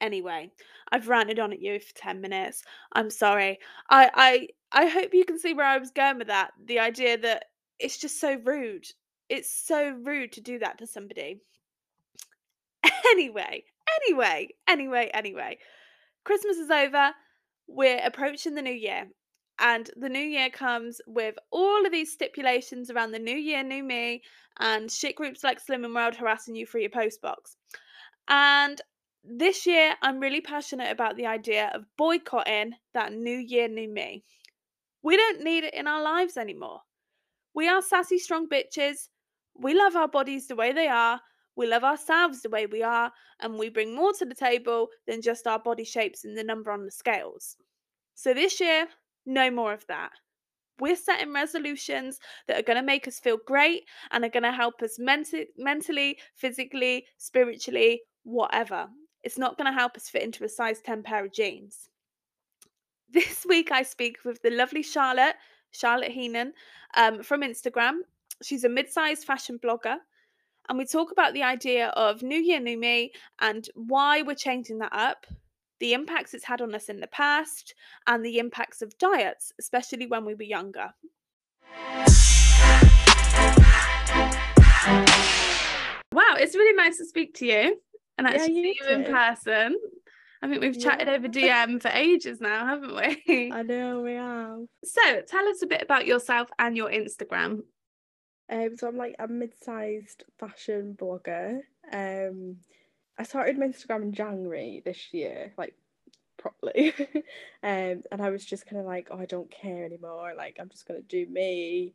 Anyway 0.01 0.51
i've 0.91 1.09
ranted 1.09 1.39
on 1.39 1.53
at 1.53 1.61
you 1.61 1.79
for 1.79 1.95
10 1.95 2.21
minutes. 2.21 2.65
I'm 2.93 3.11
sorry. 3.11 3.61
I 3.91 4.11
i 4.73 4.83
i 4.85 4.89
hope 4.89 5.15
you 5.15 5.25
can 5.25 5.39
see 5.39 5.55
where 5.55 5.67
i 5.67 5.79
was 5.79 5.93
going 5.93 6.19
with 6.19 6.29
that 6.29 6.51
the 6.65 6.81
idea 6.81 7.17
that 7.19 7.45
it's 7.79 7.99
just 7.99 8.19
so 8.21 8.35
rude. 8.45 8.87
It's 9.29 9.53
so 9.53 9.91
rude 9.91 10.33
to 10.33 10.41
do 10.41 10.59
that 10.59 10.79
to 10.79 10.87
somebody. 10.87 11.41
Anyway 13.13 13.65
Anyway, 14.03 14.49
anyway, 14.69 15.11
anyway. 15.15 15.59
Christmas 16.25 16.57
is 16.57 16.71
over. 16.71 17.13
We're 17.67 18.05
approaching 18.05 18.55
the 18.55 18.63
new 18.63 18.73
year. 18.73 19.09
And 19.59 19.91
the 19.97 20.09
new 20.09 20.19
year 20.19 20.51
comes 20.51 21.01
with 21.07 21.37
all 21.51 21.85
of 21.87 21.93
these 21.93 22.13
stipulations 22.13 22.91
around 22.91 23.13
the 23.13 23.19
new 23.19 23.37
year, 23.37 23.63
new 23.63 23.85
me, 23.85 24.23
and 24.59 24.91
shit 24.91 25.15
groups 25.15 25.45
like 25.45 25.65
Slimming 25.65 25.95
World 25.95 26.17
harassing 26.17 26.57
you 26.57 26.67
for 26.67 26.79
your 26.79 26.91
postbox. 26.91 27.57
And 28.29 28.81
this 29.25 29.67
year, 29.67 29.95
I'm 30.03 30.19
really 30.19 30.41
passionate 30.41 30.91
about 30.91 31.17
the 31.17 31.27
idea 31.27 31.71
of 31.75 31.85
boycotting 31.97 32.73
that 32.95 33.13
new 33.13 33.37
year, 33.37 33.69
new 33.69 33.89
me. 33.89 34.25
We 35.03 35.17
don't 35.17 35.43
need 35.43 35.65
it 35.65 35.75
in 35.75 35.87
our 35.87 36.03
lives 36.03 36.37
anymore. 36.37 36.81
We 37.55 37.69
are 37.69 37.83
sassy, 37.83 38.19
strong 38.19 38.49
bitches. 38.49 39.09
We 39.55 39.75
love 39.75 39.95
our 39.95 40.09
bodies 40.09 40.49
the 40.49 40.57
way 40.57 40.73
they 40.73 40.89
are, 40.89 41.21
we 41.57 41.67
love 41.67 41.85
ourselves 41.85 42.43
the 42.43 42.49
way 42.49 42.67
we 42.67 42.83
are, 42.83 43.13
and 43.41 43.59
we 43.59 43.69
bring 43.69 43.95
more 43.95 44.13
to 44.15 44.25
the 44.25 44.35
table 44.35 44.89
than 45.07 45.23
just 45.23 45.47
our 45.47 45.59
body 45.59 45.85
shapes 45.85 46.25
and 46.25 46.37
the 46.37 46.45
number 46.45 46.71
on 46.71 46.85
the 46.85 46.91
scales. 46.91 47.57
So 48.15 48.33
this 48.33 48.61
year, 48.61 48.87
no 49.27 49.51
more 49.51 49.73
of 49.73 49.87
that. 49.87 50.11
We're 50.81 50.97
setting 50.97 51.33
resolutions 51.33 52.19
that 52.49 52.59
are 52.59 52.63
going 52.63 52.79
to 52.79 52.83
make 52.83 53.07
us 53.07 53.21
feel 53.21 53.39
great 53.47 53.85
and 54.11 54.25
are 54.25 54.31
going 54.31 54.43
to 54.43 54.53
help 54.53 54.83
us 54.83 54.99
mentally, 54.99 56.19
physically, 56.35 57.07
spiritually, 57.19 58.03
whatever. 58.25 58.89
It's 59.23 59.39
not 59.39 59.57
going 59.57 59.71
to 59.71 59.79
help 59.79 59.97
us 59.97 60.09
fit 60.09 60.23
into 60.23 60.45
a 60.45 60.49
size 60.49 60.81
10 60.81 61.03
pair 61.03 61.25
of 61.25 61.33
jeans. 61.33 61.89
This 63.11 63.45
week, 63.47 63.71
I 63.71 63.83
speak 63.83 64.25
with 64.25 64.41
the 64.41 64.51
lovely 64.51 64.83
Charlotte, 64.83 65.37
Charlotte 65.71 66.13
Heenan, 66.13 66.55
um, 66.97 67.23
from 67.23 67.43
Instagram. 67.43 67.99
She's 68.43 68.65
a 68.65 68.71
mid 68.71 68.89
sized 68.89 69.25
fashion 69.25 69.59
blogger. 69.63 69.99
And 70.69 70.79
we 70.79 70.87
talk 70.87 71.11
about 71.11 71.35
the 71.35 71.43
idea 71.43 71.89
of 71.89 72.23
New 72.23 72.39
Year, 72.39 72.61
New 72.61 72.79
Me 72.79 73.13
and 73.41 73.69
why 73.75 74.23
we're 74.23 74.35
changing 74.35 74.79
that 74.79 74.93
up, 74.93 75.27
the 75.81 75.93
impacts 75.93 76.35
it's 76.35 76.45
had 76.45 76.61
on 76.61 76.75
us 76.75 76.89
in 76.89 77.01
the 77.01 77.09
past, 77.09 77.75
and 78.07 78.25
the 78.25 78.39
impacts 78.39 78.83
of 78.83 78.97
diets, 78.99 79.53
especially 79.59 80.07
when 80.07 80.25
we 80.25 80.35
were 80.35 80.45
younger. 80.45 80.93
Wow, 86.13 86.37
it's 86.37 86.55
really 86.55 86.77
nice 86.77 86.99
to 86.99 87.07
speak 87.07 87.35
to 87.39 87.47
you 87.47 87.81
and 88.19 88.27
Yeah, 88.27 88.35
actually 88.35 88.55
you 88.55 88.75
see 88.75 88.81
you 88.83 88.97
in 88.97 89.05
person. 89.05 89.77
I 90.43 90.49
think 90.49 90.61
we've 90.61 90.79
chatted 90.79 91.09
over 91.09 91.29
DM 91.29 91.81
for 91.81 91.89
ages 91.89 92.41
now, 92.41 92.67
haven't 92.67 92.95
we? 92.95 93.53
I 93.53 93.63
know 93.63 94.01
we 94.03 94.15
have. 94.15 94.61
So, 94.85 95.23
tell 95.23 95.49
us 95.49 95.63
a 95.63 95.67
bit 95.67 95.83
about 95.83 96.07
yourself 96.07 96.49
and 96.59 96.77
your 96.77 96.91
Instagram. 96.91 97.63
Um, 98.51 98.77
so 98.77 98.89
I'm 98.89 98.97
like 98.97 99.17
a 99.19 99.29
mid-sized 99.29 100.25
fashion 100.39 100.97
blogger. 101.01 101.61
Um, 101.93 102.57
I 103.19 103.25
started 103.25 103.59
my 103.59 103.67
Instagram 103.67 104.03
in 104.03 104.13
January 104.13 104.83
this 104.85 105.13
year, 105.13 105.53
like 105.57 105.75
properly. 106.37 106.93
um, 107.63 108.03
and 108.11 108.21
I 108.21 108.31
was 108.31 108.45
just 108.45 108.67
kind 108.67 108.81
of 108.81 108.87
like, 108.87 109.09
oh, 109.11 109.19
I 109.19 109.27
don't 109.27 109.51
care 109.51 109.85
anymore. 109.85 110.33
Like 110.37 110.57
I'm 110.61 110.69
just 110.69 110.87
gonna 110.87 111.03
do 111.03 111.27
me, 111.27 111.95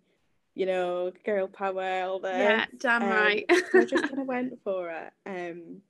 you 0.55 0.65
know, 0.65 1.11
girl 1.25 1.47
power, 1.47 2.03
all 2.03 2.19
this. 2.19 2.31
Yeah, 2.37 2.65
damn 2.77 3.03
Um, 3.03 3.09
right. 3.09 3.45
so 3.71 3.79
I 3.79 3.85
just 3.85 4.03
kind 4.09 4.19
of 4.21 4.27
went 4.27 4.53
for 4.63 4.89
it. 4.89 5.13
Um, 5.25 5.81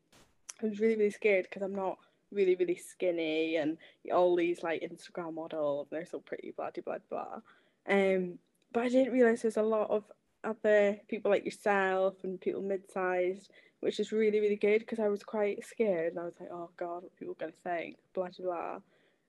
I 0.62 0.66
was 0.66 0.80
really, 0.80 0.96
really 0.96 1.12
scared 1.12 1.46
because 1.50 1.62
I'm 1.62 1.76
not 1.76 1.98
really, 2.32 2.56
really 2.56 2.76
skinny 2.76 3.56
and 3.58 3.78
all 4.14 4.36
these 4.36 4.64
like 4.64 4.82
Instagram 4.82 5.36
models, 5.36 5.88
they're 5.92 6.06
so 6.06 6.20
pretty, 6.20 6.52
blah, 6.56 6.72
blah, 6.72 6.84
blah, 6.84 6.98
blah. 7.10 7.94
Um, 7.94 8.40
but 8.74 8.84
I 8.84 8.90
didn't 8.90 9.14
realize 9.14 9.42
there's 9.42 9.58
a 9.58 9.62
lot 9.62 9.90
of 9.90 10.04
other 10.44 10.98
people 11.08 11.32
like 11.32 11.46
yourself 11.46 12.15
and 12.24 12.39
people 12.39 12.62
mid-sized, 12.62 13.51
which 13.79 14.00
is 14.00 14.12
really, 14.12 14.39
really 14.39 14.56
good 14.56 14.79
because 14.79 15.00
I 15.00 15.08
was 15.08 15.24
quite 15.24 15.65
scared 15.65 16.13
and 16.13 16.20
I 16.20 16.25
was 16.25 16.36
like, 16.39 16.50
oh 16.51 16.70
God, 16.77 17.03
what 17.03 17.12
are 17.12 17.20
people 17.20 17.36
gonna 17.39 17.51
think, 17.63 17.98
blah, 18.13 18.29
blah, 18.38 18.46
blah. 18.46 18.79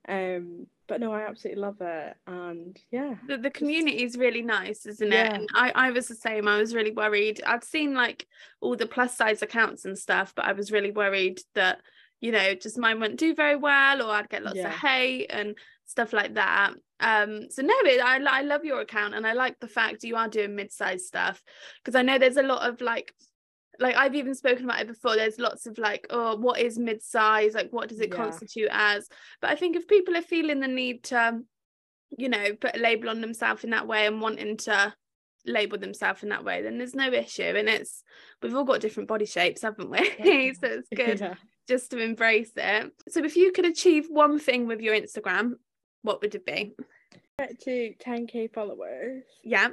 Um, 0.08 0.66
but 0.86 1.00
no, 1.00 1.12
I 1.12 1.28
absolutely 1.28 1.60
love 1.60 1.76
it, 1.82 2.16
and 2.26 2.78
yeah, 2.90 3.16
the, 3.26 3.36
the 3.36 3.50
community 3.50 4.02
is 4.02 4.16
really 4.16 4.40
nice 4.40 4.86
isn't 4.86 5.12
it? 5.12 5.32
And 5.32 5.48
I, 5.54 5.70
I 5.74 5.90
was 5.90 6.08
the 6.08 6.14
same 6.14 6.48
i 6.48 6.56
was 6.56 6.74
really 6.74 6.92
worried. 6.92 7.42
I'd 7.46 7.62
seen 7.62 7.92
like 7.92 8.26
all 8.62 8.74
the 8.74 8.86
plus 8.86 9.14
size 9.14 9.42
accounts 9.42 9.84
and 9.84 9.98
stuff 9.98 10.32
but 10.34 10.46
i 10.46 10.52
was 10.52 10.72
really 10.72 10.92
worried 10.92 11.40
that 11.54 11.80
you 12.20 12.32
know 12.32 12.54
just 12.54 12.78
mine 12.78 13.00
wouldn't 13.00 13.18
do 13.20 13.34
very 13.34 13.56
well 13.56 14.02
or 14.02 14.10
i'd 14.14 14.28
get 14.28 14.42
lots 14.42 14.56
Yeah. 14.56 14.68
of 14.68 14.74
hate 14.74 15.26
and 15.30 15.56
stuff 15.86 16.12
like 16.12 16.34
that 16.34 16.74
um 17.00 17.50
so 17.50 17.62
no 17.62 17.74
it, 17.84 18.00
I, 18.00 18.18
I 18.22 18.42
love 18.42 18.64
your 18.64 18.80
account 18.80 19.14
and 19.14 19.26
i 19.26 19.32
like 19.32 19.58
the 19.60 19.68
fact 19.68 20.02
you 20.04 20.16
are 20.16 20.28
doing 20.28 20.54
mid-sized 20.56 21.06
stuff 21.06 21.42
because 21.82 21.94
i 21.94 22.02
know 22.02 22.18
there's 22.18 22.36
a 22.36 22.42
lot 22.42 22.68
of 22.68 22.80
like 22.80 23.14
like 23.80 23.94
I've 23.94 24.16
even 24.16 24.34
spoken 24.34 24.64
about 24.64 24.80
it 24.80 24.88
before. 24.88 25.14
There's 25.14 25.38
lots 25.38 25.64
of 25.66 25.78
like, 25.78 26.04
oh, 26.10 26.34
what 26.34 26.58
is 26.58 26.80
mid-size? 26.80 27.54
Like, 27.54 27.68
what 27.70 27.88
does 27.88 28.00
it 28.00 28.10
Yeah. 28.10 28.16
constitute 28.16 28.70
as? 28.72 29.08
But 29.40 29.50
I 29.50 29.54
think 29.54 29.76
if 29.76 29.86
people 29.86 30.16
are 30.16 30.20
feeling 30.22 30.58
the 30.58 30.66
need 30.66 31.04
to 31.04 31.38
you 32.16 32.28
know, 32.28 32.54
put 32.54 32.74
a 32.76 32.80
label 32.80 33.08
on 33.08 33.20
themselves 33.20 33.62
in 33.62 33.70
that 33.70 33.86
way 33.86 34.06
and 34.06 34.20
wanting 34.20 34.56
to 34.56 34.92
label 35.46 35.78
themselves 35.78 36.22
in 36.24 36.30
that 36.30 36.44
way, 36.44 36.62
then 36.62 36.78
there's 36.78 36.94
no 36.96 37.12
issue. 37.12 37.42
And 37.42 37.68
it's 37.68 38.02
we've 38.42 38.56
all 38.56 38.64
got 38.64 38.80
different 38.80 39.08
body 39.08 39.26
shapes, 39.26 39.62
haven't 39.62 39.90
we? 39.90 39.98
Yeah. 40.18 40.52
so 40.60 40.66
it's 40.68 40.88
good 40.96 41.20
yeah. 41.20 41.34
Just 41.68 41.90
to 41.90 41.98
embrace 41.98 42.52
it. 42.56 42.92
So 43.08 43.22
if 43.22 43.36
you 43.36 43.52
could 43.52 43.66
achieve 43.66 44.06
one 44.08 44.38
thing 44.38 44.66
with 44.66 44.80
your 44.80 44.94
Instagram, 44.94 45.54
what 46.02 46.20
would 46.22 46.34
it 46.34 46.46
be? 46.46 46.74
Get 47.38 47.60
to 47.60 47.94
10k 48.04 48.52
followers. 48.52 49.22
Yeah. 49.44 49.68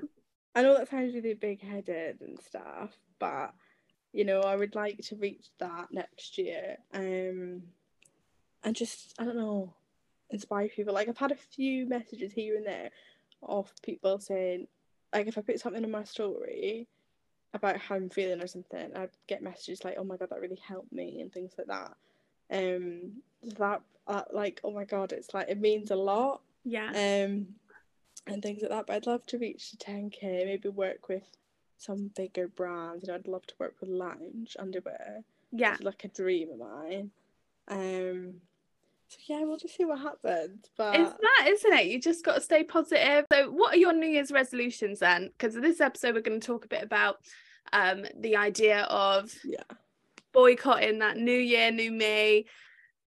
I 0.53 0.61
know 0.61 0.77
that 0.77 0.89
sounds 0.89 1.15
really 1.15 1.33
big 1.33 1.61
headed 1.61 2.21
and 2.21 2.39
stuff, 2.39 2.91
but 3.19 3.53
you 4.13 4.23
know, 4.23 4.41
I 4.41 4.55
would 4.55 4.75
like 4.75 4.97
to 5.05 5.15
reach 5.15 5.47
that 5.59 5.87
next 5.91 6.37
year. 6.37 6.77
Um 6.93 7.63
and 8.63 8.75
just 8.75 9.13
I 9.17 9.25
don't 9.25 9.37
know, 9.37 9.73
inspire 10.29 10.69
people. 10.69 10.93
Like 10.93 11.07
I've 11.07 11.17
had 11.17 11.31
a 11.31 11.35
few 11.35 11.87
messages 11.87 12.33
here 12.33 12.57
and 12.57 12.65
there 12.65 12.91
of 13.41 13.71
people 13.83 14.19
saying 14.19 14.67
like 15.13 15.27
if 15.27 15.37
I 15.37 15.41
put 15.41 15.59
something 15.59 15.83
in 15.83 15.91
my 15.91 16.03
story 16.03 16.87
about 17.55 17.77
how 17.77 17.95
I'm 17.95 18.09
feeling 18.09 18.41
or 18.41 18.47
something, 18.47 18.91
I'd 18.95 19.09
get 19.27 19.41
messages 19.41 19.83
like, 19.83 19.95
Oh 19.97 20.03
my 20.03 20.17
god, 20.17 20.29
that 20.29 20.41
really 20.41 20.61
helped 20.67 20.91
me 20.93 21.21
and 21.21 21.31
things 21.33 21.53
like 21.57 21.67
that. 21.67 21.95
Um 22.51 23.13
so 23.43 23.55
that 23.59 23.81
uh, 24.07 24.21
like 24.31 24.61
oh 24.63 24.71
my 24.71 24.83
god, 24.85 25.11
it's 25.11 25.33
like 25.33 25.49
it 25.49 25.59
means 25.59 25.89
a 25.91 25.95
lot 25.95 26.41
Yeah. 26.63 26.89
um, 26.89 27.47
and 28.27 28.41
things 28.43 28.61
like 28.61 28.69
that. 28.71 28.85
But 28.87 28.95
I'd 28.97 29.07
love 29.07 29.25
to 29.27 29.37
reach 29.39 29.71
to 29.71 29.77
10k, 29.77 30.45
maybe 30.45 30.69
work 30.69 31.09
with 31.09 31.23
some 31.77 32.11
bigger 32.15 32.47
brands. 32.47 33.03
You 33.03 33.07
know, 33.07 33.15
I'd 33.15 33.27
love 33.27 33.45
to 33.47 33.53
work 33.59 33.75
with 33.81 33.89
Lounge 33.89 34.55
underwear. 34.59 35.23
Yeah. 35.51 35.73
It's 35.73 35.83
like 35.83 36.03
a 36.03 36.07
dream 36.09 36.49
of 36.51 36.59
mine. 36.59 37.11
Um, 37.67 38.35
so 39.07 39.17
yeah, 39.27 39.43
we'll 39.43 39.57
just 39.57 39.75
see 39.75 39.85
what 39.85 39.99
happens. 39.99 40.65
But 40.77 40.95
It's 40.99 41.11
that, 41.11 41.47
isn't 41.49 41.73
it? 41.73 41.85
You 41.87 41.99
just 42.01 42.23
got 42.25 42.35
to 42.35 42.41
stay 42.41 42.63
positive. 42.63 43.25
So, 43.31 43.51
what 43.51 43.73
are 43.73 43.77
your 43.77 43.93
New 43.93 44.07
Year's 44.07 44.31
resolutions 44.31 44.99
then? 44.99 45.29
Because 45.37 45.55
in 45.55 45.61
this 45.61 45.81
episode, 45.81 46.15
we're 46.15 46.21
going 46.21 46.39
to 46.39 46.45
talk 46.45 46.65
a 46.65 46.69
bit 46.69 46.83
about 46.83 47.19
um, 47.73 48.05
the 48.19 48.35
idea 48.37 48.81
of 48.83 49.31
yeah, 49.43 49.63
boycotting 50.33 50.99
that 50.99 51.17
New 51.17 51.37
Year, 51.37 51.71
New 51.71 51.91
Me, 51.91 52.45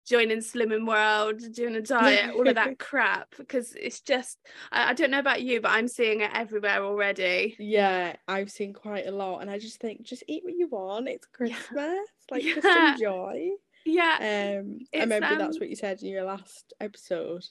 joining 0.07 0.39
Slimming 0.39 0.87
World, 0.87 1.41
doing 1.53 1.75
a 1.75 1.81
diet, 1.81 2.33
all 2.35 2.47
of 2.47 2.55
that 2.55 2.79
crap. 2.79 3.35
Because 3.37 3.73
it's 3.73 4.01
just, 4.01 4.37
I, 4.71 4.89
I 4.91 4.93
don't 4.93 5.11
know 5.11 5.19
about 5.19 5.41
you, 5.41 5.61
but 5.61 5.71
I'm 5.71 5.87
seeing 5.87 6.21
it 6.21 6.31
everywhere 6.33 6.83
already. 6.83 7.55
yeah, 7.59 8.15
I've 8.27 8.51
seen 8.51 8.73
quite 8.73 9.07
a 9.07 9.11
lot, 9.11 9.39
and 9.39 9.49
I 9.49 9.59
just 9.59 9.79
think 9.79 10.03
just 10.03 10.23
eat 10.27 10.43
what 10.43 10.55
you 10.55 10.67
want. 10.67 11.07
It's 11.09 11.27
Yeah. 11.39 11.55
Christmas, 11.55 12.07
like 12.31 12.43
just 12.55 12.65
enjoy. 12.65 13.49
Yeah, 13.85 14.17
Um, 14.59 14.79
I 14.93 14.99
remember 14.99 15.35
that's 15.37 15.55
um, 15.57 15.59
what 15.61 15.69
you 15.69 15.75
said 15.75 16.01
in 16.01 16.09
your 16.09 16.23
last 16.23 16.73
episode. 16.81 17.45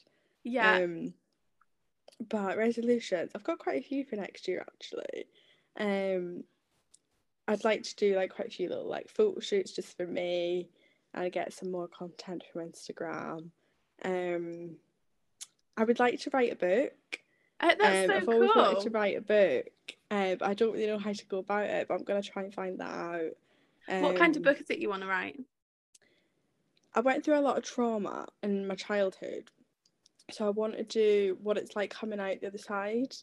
yeah, 0.44 0.82
Um, 0.82 1.14
but 2.28 2.56
resolutions, 2.56 3.30
I've 3.34 3.44
got 3.44 3.58
quite 3.58 3.80
a 3.80 3.86
few 3.86 4.04
for 4.04 4.16
next 4.16 4.48
year 4.48 4.60
actually. 4.66 5.26
Um, 5.78 6.44
I'd 7.48 7.64
like 7.64 7.82
to 7.84 7.96
do 7.96 8.16
like 8.16 8.34
quite 8.34 8.48
a 8.48 8.50
few 8.50 8.68
little 8.68 8.88
like 8.88 9.08
photo 9.08 9.40
shoots 9.40 9.72
just 9.72 9.96
for 9.96 10.06
me, 10.06 10.68
and 11.14 11.32
get 11.32 11.52
some 11.52 11.70
more 11.70 11.88
content 11.88 12.44
from 12.52 12.68
Instagram. 12.68 13.50
Um, 14.04 14.76
I 15.76 15.84
would 15.84 15.98
like 15.98 16.20
to 16.20 16.30
write 16.32 16.52
a 16.52 16.56
book. 16.56 17.20
Uh, 17.60 17.74
that's 17.78 18.04
um, 18.04 18.06
so 18.06 18.16
I've 18.16 18.28
always 18.28 18.50
wanted 18.54 18.82
to 18.82 18.90
write 18.90 19.16
a 19.16 19.20
book, 19.20 19.72
um, 20.10 20.36
but 20.38 20.48
I 20.48 20.54
don't 20.54 20.72
really 20.72 20.86
know 20.86 20.98
how 20.98 21.12
to 21.12 21.26
go 21.26 21.38
about 21.38 21.64
it. 21.64 21.88
But 21.88 21.94
I'm 21.94 22.04
gonna 22.04 22.22
try 22.22 22.42
and 22.42 22.52
find 22.52 22.78
that 22.80 22.90
out. 22.90 24.02
What 24.02 24.16
kind 24.16 24.34
of 24.34 24.40
Um, 24.40 24.42
book 24.42 24.60
is 24.60 24.68
it 24.70 24.78
you 24.78 24.88
want 24.88 25.02
to 25.02 25.08
write? 25.08 25.40
I 26.94 27.00
went 27.00 27.24
through 27.24 27.38
a 27.38 27.40
lot 27.40 27.58
of 27.58 27.64
trauma 27.64 28.26
in 28.42 28.66
my 28.66 28.74
childhood. 28.74 29.50
So 30.32 30.46
I 30.46 30.50
want 30.50 30.76
to 30.76 30.82
do 30.82 31.38
what 31.42 31.56
it's 31.56 31.76
like 31.76 31.90
coming 31.90 32.18
out 32.18 32.40
the 32.40 32.48
other 32.48 32.58
side. 32.58 33.14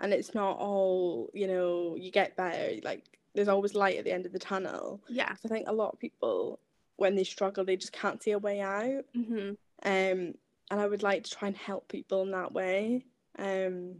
And 0.00 0.12
it's 0.12 0.34
not 0.34 0.58
all, 0.58 1.30
you 1.32 1.46
know, 1.46 1.96
you 1.96 2.10
get 2.10 2.36
better. 2.36 2.80
Like, 2.82 3.04
there's 3.34 3.48
always 3.48 3.74
light 3.74 3.98
at 3.98 4.04
the 4.04 4.12
end 4.12 4.26
of 4.26 4.32
the 4.32 4.38
tunnel. 4.38 5.00
Yeah. 5.08 5.34
I 5.44 5.48
think 5.48 5.68
a 5.68 5.72
lot 5.72 5.92
of 5.92 5.98
people, 5.98 6.60
when 6.96 7.14
they 7.16 7.24
struggle, 7.24 7.64
they 7.64 7.76
just 7.76 7.92
can't 7.92 8.22
see 8.22 8.30
a 8.32 8.38
way 8.38 8.60
out. 8.60 9.04
hmm 9.14 9.50
Um, 9.82 10.34
and 10.70 10.80
I 10.80 10.86
would 10.86 11.02
like 11.02 11.24
to 11.24 11.30
try 11.30 11.48
and 11.48 11.56
help 11.56 11.88
people 11.88 12.22
in 12.22 12.30
that 12.30 12.52
way. 12.52 13.04
Um, 13.38 13.96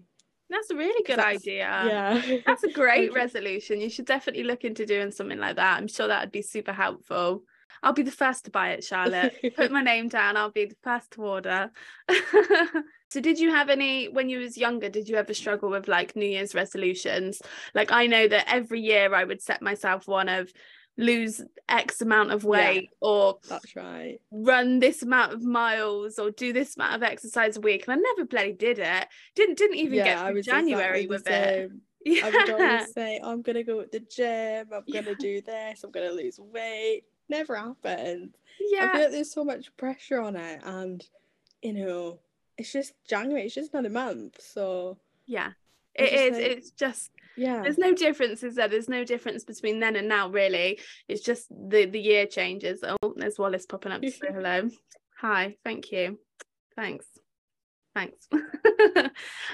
That's 0.48 0.70
a 0.70 0.76
really 0.76 1.02
good 1.04 1.18
idea. 1.18 1.66
yeah. 1.86 2.38
That's 2.46 2.64
a 2.64 2.70
great 2.72 3.12
resolution. 3.22 3.80
You 3.80 3.90
should 3.90 4.06
definitely 4.06 4.44
look 4.44 4.64
into 4.64 4.86
doing 4.86 5.10
something 5.10 5.38
like 5.38 5.56
that. 5.56 5.76
I'm 5.76 5.88
sure 5.88 6.06
that 6.08 6.20
would 6.22 6.32
be 6.32 6.42
super 6.42 6.72
helpful. 6.72 7.42
I'll 7.82 7.92
be 7.92 8.02
the 8.02 8.10
first 8.10 8.44
to 8.44 8.50
buy 8.50 8.70
it, 8.70 8.84
Charlotte. 8.84 9.34
Put 9.56 9.70
my 9.70 9.82
name 9.82 10.08
down. 10.08 10.36
I'll 10.36 10.50
be 10.50 10.66
the 10.66 10.76
first 10.82 11.12
to 11.12 11.22
order. 11.22 11.70
so, 13.10 13.20
did 13.20 13.38
you 13.38 13.50
have 13.50 13.68
any 13.68 14.08
when 14.08 14.28
you 14.28 14.38
was 14.38 14.56
younger? 14.58 14.88
Did 14.88 15.08
you 15.08 15.16
ever 15.16 15.34
struggle 15.34 15.70
with 15.70 15.88
like 15.88 16.16
New 16.16 16.26
Year's 16.26 16.54
resolutions? 16.54 17.40
Like, 17.74 17.92
I 17.92 18.06
know 18.06 18.26
that 18.28 18.52
every 18.52 18.80
year 18.80 19.14
I 19.14 19.24
would 19.24 19.42
set 19.42 19.62
myself 19.62 20.06
one 20.06 20.28
of 20.28 20.52
lose 20.96 21.42
X 21.68 22.00
amount 22.00 22.30
of 22.30 22.44
Yeah. 22.44 22.50
weight 22.50 22.90
or 23.00 23.38
That's 23.48 23.74
right. 23.74 24.20
run 24.30 24.78
this 24.78 25.02
amount 25.02 25.32
of 25.32 25.42
miles 25.42 26.18
or 26.18 26.30
do 26.30 26.52
this 26.52 26.76
amount 26.76 26.94
of 26.94 27.02
exercise 27.02 27.56
a 27.56 27.60
week, 27.60 27.88
and 27.88 27.94
I 27.94 27.96
never 27.96 28.26
bloody 28.26 28.52
did 28.52 28.78
it. 28.78 29.08
Didn't 29.34 29.58
didn't 29.58 29.76
even 29.76 29.94
yeah, 29.94 30.04
get 30.04 30.26
through 30.26 30.42
January 30.42 31.02
exactly 31.02 31.06
with 31.08 31.26
it. 31.28 31.72
Yeah. 32.04 32.26
I 32.26 32.30
would 32.30 32.50
always 32.50 32.92
say, 32.94 33.20
I'm 33.22 33.42
gonna 33.42 33.64
go 33.64 33.80
at 33.80 33.90
the 33.90 34.00
gym, 34.00 34.68
I'm 34.72 34.84
gonna 34.92 35.14
do 35.14 35.40
this, 35.40 35.82
I'm 35.82 35.90
gonna 35.90 36.10
lose 36.10 36.38
weight. 36.38 37.04
Never 37.28 37.56
happened. 37.56 38.34
I 38.60 38.68
yeah. 38.72 38.92
feel 38.92 39.00
like 39.02 39.10
there's 39.10 39.32
so 39.32 39.44
much 39.44 39.74
pressure 39.76 40.20
on 40.20 40.36
it, 40.36 40.60
and 40.64 41.04
you 41.62 41.72
know, 41.72 42.20
it's 42.58 42.72
just 42.72 42.92
January. 43.08 43.44
It's 43.46 43.54
just 43.54 43.72
another 43.72 43.90
month, 43.90 44.40
so 44.40 44.98
Yeah. 45.26 45.52
It 45.94 46.12
is, 46.12 46.36
think- 46.36 46.52
It's 46.58 46.70
just 46.70 47.10
Yeah. 47.36 47.62
there's 47.62 47.78
no 47.78 47.94
difference, 47.94 48.42
is 48.42 48.56
there? 48.56 48.68
There's 48.68 48.88
no 48.88 49.04
difference 49.04 49.44
between 49.44 49.80
then 49.80 49.96
and 49.96 50.08
now, 50.08 50.28
really. 50.28 50.78
It's 51.08 51.22
just 51.22 51.48
the 51.50 51.86
the 51.86 52.00
year 52.00 52.26
changes. 52.26 52.82
Oh, 52.84 53.14
there's 53.16 53.38
Wallace 53.38 53.66
popping 53.66 53.92
up 53.92 54.02
to 54.02 54.10
say 54.20 54.28
hello. 54.32 54.68
Hi, 55.20 55.56
thank 55.64 55.90
you. 55.92 56.18
Thanks. 56.76 57.06
Thanks. 57.94 58.26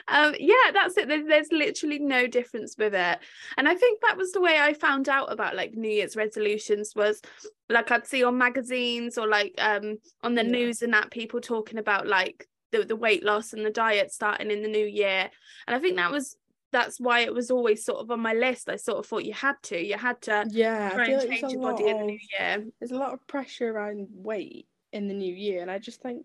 um, 0.09 0.35
yeah, 0.39 0.71
that's 0.73 0.97
it. 0.97 1.09
There's, 1.09 1.27
there's 1.27 1.53
literally 1.53 1.99
no 1.99 2.27
difference 2.27 2.75
with 2.79 2.95
it. 2.95 3.19
And 3.59 3.69
I 3.69 3.75
think 3.75 4.01
that 4.01 4.17
was 4.17 4.33
the 4.33 4.41
way 4.41 4.59
I 4.59 4.73
found 4.73 5.09
out 5.09 5.31
about 5.31 5.55
like 5.57 5.75
New 5.75 5.91
Year's 5.91 6.17
resolutions 6.17 6.95
was 6.97 7.21
like 7.69 7.91
I'd 7.91 8.07
see 8.07 8.25
on 8.25 8.39
magazines 8.39 9.19
or 9.19 9.29
like 9.29 9.53
um 9.59 9.99
on 10.23 10.35
the 10.35 10.43
Yeah. 10.43 10.51
news 10.53 10.83
and 10.83 10.93
that 10.95 11.11
people 11.11 11.41
talking 11.41 11.79
about 11.79 12.07
like 12.07 12.49
the, 12.73 12.85
the 12.85 12.97
weight 12.97 13.23
loss 13.25 13.53
and 13.53 13.65
the 13.65 13.71
diet 13.71 14.11
starting 14.13 14.51
in 14.51 14.63
the 14.63 14.69
new 14.69 14.87
year. 14.87 15.31
And 15.67 15.77
I 15.77 15.79
think 15.79 15.97
that 15.97 16.11
was 16.11 16.37
that's 16.73 16.99
why 17.01 17.21
it 17.21 17.35
was 17.35 17.51
always 17.51 17.85
sort 17.85 17.99
of 18.01 18.11
on 18.11 18.21
my 18.21 18.33
list. 18.33 18.69
I 18.71 18.77
sort 18.77 18.99
of 18.99 19.07
thought 19.07 19.25
you 19.25 19.35
had 19.35 19.57
to, 19.65 19.85
you 19.85 19.99
had 19.99 20.23
to 20.23 20.47
Yeah, 20.51 20.95
try 20.95 21.07
and 21.07 21.19
like 21.19 21.29
change 21.31 21.53
your 21.53 21.61
body 21.61 21.89
in 21.89 21.99
the 21.99 22.05
new 22.05 22.19
year. 22.39 22.65
there's 22.79 22.93
a 22.93 22.97
lot 22.97 23.13
of 23.13 23.27
pressure 23.27 23.71
around 23.71 24.09
weight 24.13 24.69
in 24.93 25.09
the 25.09 25.15
new 25.15 25.35
year, 25.35 25.63
and 25.63 25.71
I 25.71 25.79
just 25.79 26.01
think, 26.01 26.25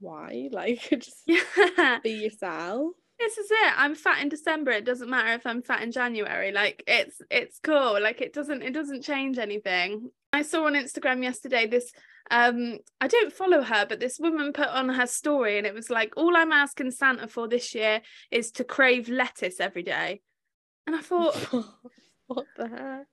why? 0.00 0.48
Like, 0.52 0.80
just 0.98 1.22
Yeah. 1.26 1.98
be 2.02 2.10
yourself. 2.10 2.92
This 3.18 3.38
is 3.38 3.50
it. 3.50 3.72
I'm 3.76 3.94
fat 3.94 4.22
in 4.22 4.28
December. 4.28 4.72
It 4.72 4.84
doesn't 4.84 5.08
matter 5.08 5.34
if 5.34 5.46
I'm 5.46 5.62
fat 5.62 5.82
in 5.82 5.92
January. 5.92 6.50
Like 6.52 6.82
it's 6.86 7.16
it's 7.30 7.60
cool. 7.60 8.00
Like 8.02 8.20
it 8.20 8.32
doesn't 8.32 8.62
it 8.62 8.72
doesn't 8.74 9.02
change 9.02 9.38
anything. 9.38 10.10
I 10.32 10.42
saw 10.42 10.66
on 10.66 10.74
Instagram 10.74 11.22
yesterday 11.22 11.66
this 11.68 11.92
um 12.32 12.78
I 13.00 13.06
don't 13.06 13.32
follow 13.32 13.62
her, 13.62 13.86
but 13.88 14.00
this 14.00 14.18
woman 14.18 14.52
put 14.52 14.66
on 14.68 14.88
her 14.88 15.06
story 15.06 15.58
and 15.58 15.66
it 15.66 15.74
was 15.74 15.90
like 15.90 16.14
all 16.16 16.36
I'm 16.36 16.50
asking 16.50 16.90
Santa 16.90 17.28
for 17.28 17.46
this 17.46 17.72
year 17.72 18.02
is 18.32 18.50
to 18.52 18.64
crave 18.64 19.08
lettuce 19.08 19.60
every 19.60 19.84
day. 19.84 20.20
And 20.88 20.96
I 20.96 21.00
thought 21.00 21.36
what 22.26 22.46
the 22.56 22.68
heck? 22.68 23.06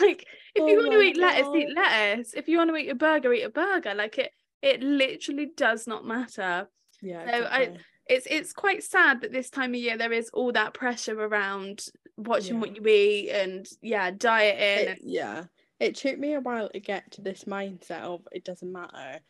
like 0.00 0.26
if 0.54 0.62
Oh 0.62 0.68
you 0.68 0.76
want 0.76 0.92
to 0.92 1.00
eat 1.00 1.16
lettuce, 1.16 1.48
eat 1.56 1.74
lettuce. 1.74 2.34
If 2.34 2.48
you 2.48 2.58
want 2.58 2.68
to 2.70 2.76
eat 2.76 2.90
a 2.90 2.94
burger, 2.94 3.32
eat 3.32 3.42
a 3.42 3.50
burger. 3.50 3.94
Like 3.94 4.18
it 4.18 4.30
it 4.62 4.82
literally 4.82 5.46
does 5.56 5.86
not 5.86 6.04
matter 6.06 6.68
Yeah. 7.00 7.24
So 7.30 7.44
I- 7.46 7.76
it's 8.06 8.26
it's 8.30 8.52
quite 8.54 8.82
sad 8.82 9.20
that 9.20 9.32
this 9.32 9.50
time 9.50 9.74
of 9.74 9.80
year 9.80 9.98
there 9.98 10.12
is 10.12 10.30
all 10.30 10.50
that 10.52 10.72
pressure 10.74 11.20
around 11.20 11.86
watching 12.16 12.54
Yeah. 12.54 12.60
what 12.60 12.74
you 12.76 12.86
eat 12.86 13.30
and 13.30 13.66
yeah 13.82 14.10
dieting 14.10 14.88
It- 14.94 15.00
yeah. 15.02 15.44
It 15.78 15.94
took 15.94 16.18
me 16.18 16.32
a 16.34 16.40
while 16.40 16.68
to 16.70 16.80
get 16.80 17.10
to 17.12 17.20
this 17.22 17.44
mindset 17.44 18.00
of 18.02 18.26
it 18.32 18.44
doesn't 18.44 18.72
matter. 18.72 19.20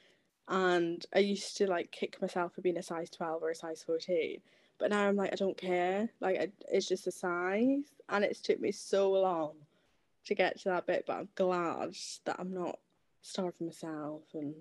And 0.48 1.04
I 1.14 1.18
used 1.18 1.58
to 1.58 1.66
like 1.66 1.90
kick 1.90 2.22
myself 2.22 2.54
for 2.54 2.62
being 2.62 2.78
a 2.78 2.82
size 2.82 3.10
12 3.10 3.42
or 3.42 3.50
a 3.50 3.54
size 3.54 3.82
14. 3.82 4.40
But 4.78 4.90
now 4.90 5.06
I'm 5.08 5.16
like, 5.16 5.32
I 5.32 5.36
don't 5.36 5.58
care. 5.58 6.08
Like, 6.20 6.38
I, 6.40 6.48
it's 6.72 6.88
just 6.88 7.06
a 7.06 7.10
size. 7.10 7.82
And 8.08 8.24
it's 8.24 8.40
took 8.40 8.60
me 8.60 8.72
so 8.72 9.10
long 9.12 9.56
to 10.24 10.34
get 10.34 10.58
to 10.60 10.68
that 10.70 10.86
bit. 10.86 11.04
But 11.06 11.16
I'm 11.16 11.28
glad 11.34 11.94
that 12.24 12.36
I'm 12.38 12.54
not 12.54 12.78
starving 13.20 13.66
myself 13.66 14.22
and 14.32 14.54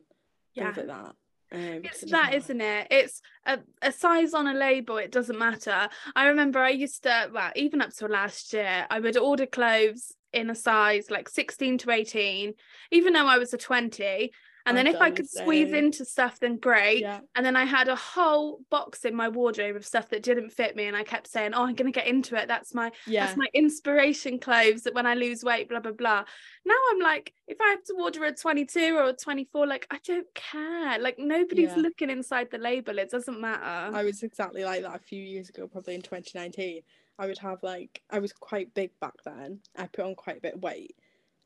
yeah. 0.57 0.73
things 0.73 0.87
like 0.87 0.97
that. 0.97 1.15
Um, 1.49 1.81
it's 1.85 2.03
it 2.03 2.11
that 2.11 2.33
isn't 2.33 2.59
it? 2.59 2.87
It's 2.91 3.21
a, 3.45 3.59
a 3.81 3.91
size 3.91 4.33
on 4.33 4.47
a 4.47 4.53
label 4.53 4.97
it 4.97 5.11
doesn't 5.11 5.39
matter. 5.39 5.87
I 6.15 6.27
remember 6.27 6.59
i 6.59 6.69
used 6.69 7.03
to 7.03 7.29
well 7.33 7.51
even 7.55 7.81
up 7.81 7.91
till 7.93 8.09
last 8.09 8.51
year 8.51 8.85
i 8.89 8.99
would 8.99 9.17
order 9.17 9.45
clothes 9.45 10.13
in 10.33 10.49
a 10.49 10.55
size 10.55 11.09
like 11.09 11.29
16 11.29 11.77
to 11.79 11.91
18 11.91 12.53
even 12.91 13.13
though 13.13 13.27
i 13.27 13.37
was 13.37 13.53
a 13.53 13.57
20 13.57 14.31
and 14.67 14.77
then 14.77 14.85
if 14.87 14.95
i 15.01 15.09
could 15.09 15.27
squeeze 15.29 15.73
into 15.73 16.05
stuff 16.05 16.39
then 16.39 16.57
great 16.57 17.01
Yeah. 17.01 17.19
And 17.35 17.45
then 17.45 17.55
I 17.55 17.65
had 17.65 17.87
a 17.87 17.95
whole 17.95 18.59
box 18.69 19.05
in 19.05 19.15
my 19.15 19.29
wardrobe 19.29 19.75
of 19.75 19.85
stuff 19.85 20.09
that 20.09 20.23
didn't 20.23 20.49
fit 20.51 20.75
me. 20.75 20.85
And 20.85 20.95
I 20.95 21.03
kept 21.03 21.27
saying, 21.27 21.51
Oh, 21.53 21.63
I'm 21.63 21.75
going 21.75 21.91
to 21.91 21.97
get 21.99 22.07
into 22.07 22.35
it. 22.35 22.47
That's 22.47 22.73
my 22.73 22.91
Yeah. 23.05 23.25
that's 23.25 23.37
my 23.37 23.47
inspiration 23.53 24.39
clothes 24.39 24.81
that 24.83 24.93
when 24.93 25.05
I 25.05 25.13
lose 25.13 25.43
weight, 25.43 25.69
blah, 25.69 25.79
blah, 25.79 25.91
blah. 25.91 26.23
Now 26.65 26.75
I'm 26.91 26.99
like, 26.99 27.33
if 27.47 27.57
I 27.61 27.69
have 27.69 27.83
to 27.85 27.93
order 27.99 28.23
a 28.25 28.33
22 28.33 28.95
or 28.97 29.05
a 29.09 29.13
24, 29.13 29.67
like, 29.67 29.87
I 29.91 29.99
don't 30.05 30.27
care. 30.33 30.99
Like, 30.99 31.17
nobody's 31.19 31.69
Yeah. 31.75 31.77
looking 31.77 32.09
inside 32.09 32.49
the 32.51 32.57
label. 32.57 32.97
It 32.99 33.09
doesn't 33.11 33.39
matter. 33.39 33.95
I 33.95 34.03
was 34.03 34.23
exactly 34.23 34.63
like 34.63 34.81
that 34.81 34.95
a 34.95 34.99
few 34.99 35.21
years 35.23 35.49
ago, 35.49 35.67
probably 35.67 35.95
in 35.95 36.01
2019. 36.01 36.81
I 37.19 37.25
would 37.27 37.37
have 37.39 37.63
like 37.63 38.01
I 38.09 38.19
was 38.19 38.33
quite 38.33 38.73
big 38.73 38.91
back 38.99 39.15
then. 39.25 39.59
I 39.75 39.87
put 39.87 40.05
on 40.05 40.15
quite 40.15 40.37
a 40.37 40.41
bit 40.41 40.55
of 40.55 40.61
weight. 40.61 40.95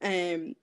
Um, 0.02 0.54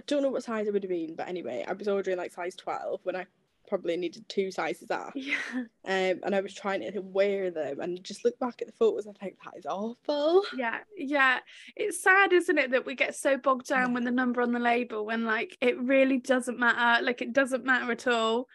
I 0.00 0.02
don't 0.06 0.22
know 0.22 0.30
what 0.30 0.44
size 0.44 0.66
it 0.66 0.72
would 0.72 0.82
have 0.82 0.90
been, 0.90 1.14
but 1.14 1.28
anyway, 1.28 1.64
I 1.66 1.72
was 1.72 1.88
ordering 1.88 2.18
like 2.18 2.32
size 2.32 2.56
12 2.56 3.00
when 3.04 3.16
I 3.16 3.26
probably 3.68 3.96
needed 3.96 4.28
two 4.28 4.50
sizes 4.50 4.90
up. 4.90 5.12
yeah. 5.14 5.36
Um, 5.54 6.20
and 6.24 6.34
I 6.34 6.40
was 6.40 6.52
trying 6.52 6.80
to 6.80 7.00
wear 7.00 7.50
them 7.50 7.80
and 7.80 8.02
just 8.04 8.24
look 8.24 8.38
back 8.38 8.60
at 8.60 8.66
the 8.66 8.74
photos 8.74 9.06
and 9.06 9.16
think 9.16 9.36
that 9.44 9.56
is 9.56 9.66
awful. 9.66 10.44
Yeah. 10.56 10.78
Yeah. 10.96 11.38
It's 11.76 12.02
sad, 12.02 12.32
isn't 12.32 12.58
it, 12.58 12.72
that 12.72 12.84
we 12.86 12.94
get 12.94 13.14
so 13.14 13.36
bogged 13.36 13.68
down 13.68 13.88
Yeah. 13.90 13.94
with 13.94 14.04
the 14.04 14.10
number 14.10 14.42
on 14.42 14.52
the 14.52 14.58
label 14.58 15.06
when, 15.06 15.24
like, 15.24 15.56
it 15.60 15.78
really 15.78 16.18
doesn't 16.18 16.58
matter. 16.58 17.02
Like, 17.04 17.22
it 17.22 17.32
doesn't 17.32 17.64
matter 17.64 17.90
at 17.92 18.06
all. 18.06 18.48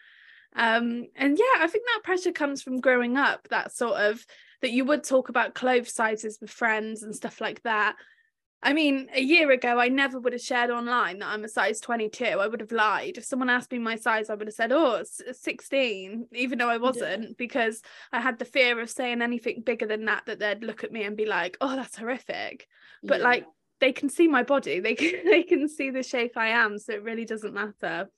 Um, 0.54 1.06
and 1.16 1.38
yeah, 1.38 1.62
I 1.64 1.68
think 1.68 1.84
that 1.86 2.02
pressure 2.04 2.32
comes 2.32 2.60
from 2.62 2.80
growing 2.80 3.16
up, 3.16 3.48
that 3.48 3.72
sort 3.72 4.00
of 4.00 4.24
that 4.62 4.72
you 4.72 4.84
would 4.84 5.04
talk 5.04 5.28
about 5.28 5.54
clothes 5.54 5.92
sizes 5.94 6.38
with 6.40 6.50
friends 6.50 7.02
and 7.02 7.14
stuff 7.14 7.40
like 7.40 7.62
that. 7.62 7.96
I 8.62 8.74
mean, 8.74 9.08
a 9.14 9.20
year 9.22 9.50
ago, 9.52 9.78
I 9.80 9.88
never 9.88 10.20
would 10.20 10.34
have 10.34 10.42
shared 10.42 10.68
online 10.68 11.20
that 11.20 11.28
I'm 11.28 11.44
a 11.44 11.48
size 11.48 11.80
22. 11.80 12.24
I 12.24 12.46
would 12.46 12.60
have 12.60 12.72
lied. 12.72 13.16
If 13.16 13.24
someone 13.24 13.48
asked 13.48 13.72
me 13.72 13.78
my 13.78 13.96
size, 13.96 14.28
I 14.28 14.34
would 14.34 14.48
have 14.48 14.54
said, 14.54 14.70
oh, 14.70 14.96
it's 14.96 15.18
uh, 15.22 15.32
16, 15.32 16.26
even 16.32 16.58
though 16.58 16.68
I 16.68 16.76
wasn't, 16.76 17.38
because 17.38 17.80
I 18.12 18.20
had 18.20 18.38
the 18.38 18.44
fear 18.44 18.78
of 18.78 18.90
saying 18.90 19.22
anything 19.22 19.62
bigger 19.64 19.86
than 19.86 20.04
that, 20.04 20.26
that 20.26 20.40
they'd 20.40 20.62
look 20.62 20.84
at 20.84 20.92
me 20.92 21.04
and 21.04 21.16
be 21.16 21.24
like, 21.24 21.56
oh, 21.62 21.74
that's 21.74 21.96
horrific. 21.96 22.68
But 23.02 23.20
Yeah. 23.20 23.28
like, 23.28 23.46
they 23.80 23.92
can 23.92 24.10
see 24.10 24.28
my 24.28 24.42
body, 24.42 24.78
they 24.80 24.94
can, 24.94 25.12
they 25.24 25.42
can 25.42 25.66
see 25.66 25.88
the 25.88 26.02
shape 26.02 26.36
I 26.36 26.48
am. 26.48 26.78
So 26.78 26.92
it 26.92 27.02
really 27.02 27.24
doesn't 27.24 27.54
matter. 27.54 28.10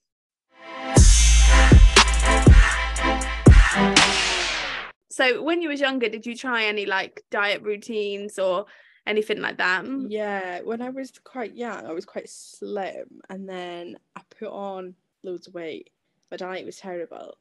So 5.12 5.42
when 5.42 5.62
you 5.62 5.68
was 5.68 5.80
younger, 5.80 6.08
did 6.08 6.26
you 6.26 6.34
try 6.34 6.64
any 6.64 6.86
like 6.86 7.22
diet 7.30 7.62
routines 7.62 8.38
or 8.40 8.64
anything 9.06 9.40
like 9.40 9.58
that? 9.58 9.84
Yeah, 10.08 10.60
when 10.62 10.80
I 10.82 10.90
was 10.90 11.12
quite 11.24 11.54
young, 11.56 11.86
I 11.86 11.92
was 11.92 12.04
quite 12.04 12.28
slim, 12.28 13.20
and 13.28 13.48
then 13.48 13.96
I 14.16 14.20
put 14.38 14.48
on 14.48 14.94
loads 15.22 15.46
of 15.48 15.54
weight. 15.54 15.90
My 16.30 16.36
diet 16.36 16.64
was 16.66 16.76
terrible, 16.78 17.36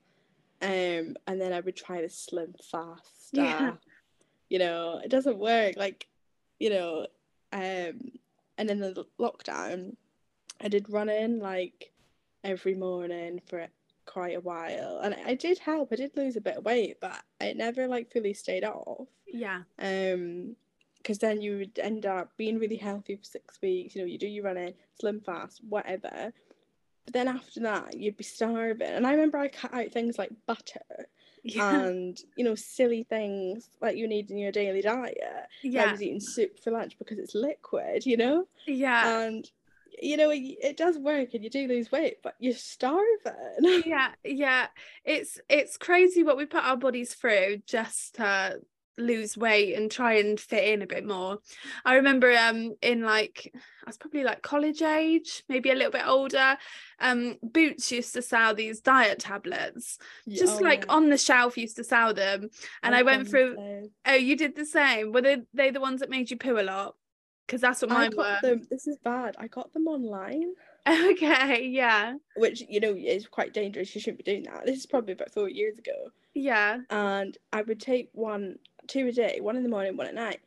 um, 0.62 1.15
and 1.28 1.39
then 1.39 1.54
I 1.54 1.60
would 1.62 1.76
try 1.76 2.02
to 2.02 2.10
slim 2.10 2.54
fast. 2.71 3.30
Yeah. 3.34 3.74
You 4.50 4.60
know, 4.60 5.00
it 5.02 5.10
doesn't 5.10 5.38
work. 5.38 5.78
Like, 5.78 6.10
you 6.60 6.69
know, 6.69 7.08
um, 7.54 8.12
and 8.58 8.69
in 8.69 8.80
the 8.82 9.06
lockdown, 9.17 9.95
I 10.60 10.67
did 10.67 10.89
running 10.89 11.39
like 11.39 11.93
every 12.43 12.76
morning 12.76 13.39
for 13.47 13.67
quite 14.06 14.36
a 14.36 14.41
while, 14.41 15.00
and 15.02 15.15
I 15.26 15.36
did 15.36 15.58
help. 15.60 15.93
I 15.93 15.95
did 15.95 16.17
lose 16.17 16.36
a 16.36 16.41
bit 16.41 16.58
of 16.58 16.65
weight, 16.65 16.97
but 17.00 17.21
it 17.39 17.56
never 17.56 17.88
like 17.88 18.12
fully 18.12 18.34
stayed 18.34 18.65
off 18.65 19.08
Yeah. 19.26 19.62
um 19.80 20.58
because 21.01 21.17
then 21.17 21.41
you 21.41 21.57
would 21.57 21.79
end 21.79 22.05
up 22.05 22.31
being 22.37 22.59
really 22.59 22.75
healthy 22.75 23.15
for 23.15 23.23
six 23.23 23.59
weeks 23.61 23.95
you 23.95 24.01
know 24.01 24.07
you 24.07 24.17
do 24.17 24.27
your 24.27 24.43
running 24.43 24.73
SlimFast 25.01 25.59
whatever. 25.67 26.31
But 27.05 27.13
then 27.13 27.27
after 27.27 27.59
that 27.61 27.97
you'd 27.97 28.17
be 28.17 28.23
starving. 28.23 28.87
And 28.87 29.05
i 29.07 29.11
remember 29.11 29.37
i 29.37 29.47
cut 29.47 29.73
out 29.73 29.91
things 29.91 30.17
like 30.17 30.31
butter 30.45 30.79
Yeah. 31.43 31.85
and 31.85 32.19
you 32.37 32.43
know 32.43 32.53
silly 32.53 33.03
things 33.03 33.71
like 33.81 33.97
you 33.97 34.07
need 34.07 34.29
in 34.29 34.37
your 34.37 34.51
daily 34.51 34.81
diet. 34.83 35.17
I 35.65 35.91
was 35.91 36.01
eating 36.01 36.19
soup 36.19 36.59
for 36.63 36.69
lunch 36.69 36.99
because 36.99 37.17
it's 37.17 37.33
liquid 37.33 38.05
you 38.05 38.17
know? 38.17 38.47
Yeah. 38.67 39.21
and 39.21 39.49
you 40.01 40.17
know 40.17 40.29
it, 40.29 40.37
it 40.61 40.77
does 40.77 40.97
work 40.99 41.33
and 41.33 41.43
you 41.43 41.49
do 41.49 41.67
lose 41.67 41.91
weight 41.91 42.17
but 42.21 42.35
you're 42.39 42.53
starving. 42.53 43.03
Yeah 43.85 44.11
yeah. 44.23 44.67
It's 45.03 45.39
it's 45.49 45.77
crazy 45.77 46.21
what 46.23 46.37
we 46.37 46.45
put 46.45 46.63
our 46.63 46.77
bodies 46.77 47.15
through 47.15 47.63
just 47.65 48.15
to 48.15 48.61
lose 49.01 49.37
weight 49.37 49.75
and 49.75 49.91
try 49.91 50.13
and 50.13 50.39
fit 50.39 50.63
in 50.63 50.81
a 50.81 50.87
bit 50.87 51.05
more 51.05 51.39
i 51.85 51.95
remember 51.95 52.31
um 52.37 52.73
in 52.81 53.01
like 53.01 53.51
i 53.53 53.59
was 53.89 53.97
probably 53.97 54.23
like 54.23 54.41
college 54.41 54.81
age 54.81 55.43
maybe 55.49 55.69
a 55.71 55.75
little 55.75 55.91
bit 55.91 56.07
older 56.07 56.57
um 56.99 57.37
boots 57.41 57.91
used 57.91 58.13
to 58.13 58.21
sell 58.21 58.53
these 58.55 58.81
diet 58.81 59.19
tablets 59.19 59.97
just 60.29 60.61
Oh, 60.61 60.63
like 60.63 60.85
yeah. 60.87 60.93
on 60.93 61.09
the 61.09 61.17
shelf 61.17 61.57
used 61.57 61.75
to 61.77 61.83
sell 61.83 62.13
them 62.13 62.49
and 62.83 62.95
i 62.95 62.99
I've 62.99 63.05
went 63.05 63.29
through 63.29 63.55
same. 63.55 63.89
oh 64.07 64.13
you 64.13 64.35
did 64.37 64.55
the 64.55 64.65
same 64.65 65.11
were 65.11 65.21
they, 65.21 65.41
they 65.53 65.71
the 65.71 65.81
ones 65.81 65.99
that 65.99 66.09
made 66.09 66.31
you 66.31 66.37
poo 66.37 66.59
a 66.59 66.63
lot 66.63 66.95
because 67.47 67.61
that's 67.61 67.81
what 67.81 67.91
I 67.91 67.95
mine 67.95 68.11
got 68.11 68.43
were 68.43 68.49
them. 68.49 68.61
This 68.69 68.87
is 68.87 68.97
bad. 69.03 69.35
I 69.37 69.47
got 69.47 69.73
them 69.73 69.87
online. 69.87 70.53
okay 70.87 71.67
yeah 71.67 72.13
which 72.37 72.63
you 72.69 72.79
know 72.79 72.95
is 72.97 73.27
quite 73.27 73.53
dangerous. 73.53 73.93
You 73.93 74.01
shouldn't 74.01 74.23
be 74.23 74.31
doing 74.31 74.43
that. 74.43 74.65
This 74.65 74.79
is 74.79 74.85
probably 74.85 75.13
about 75.13 75.31
four 75.31 75.49
years 75.49 75.77
ago, 75.77 75.91
yeah 76.33 76.79
and 76.89 77.37
I 77.53 77.61
would 77.61 77.79
take 77.79 78.09
one, 78.13 78.57
two 78.88 79.08
a 79.08 79.12
day, 79.12 79.39
one 79.41 79.58
in 79.58 79.63
the 79.63 79.70
morning, 79.70 79.98
one 79.98 80.08
at 80.08 80.15
night, 80.15 80.39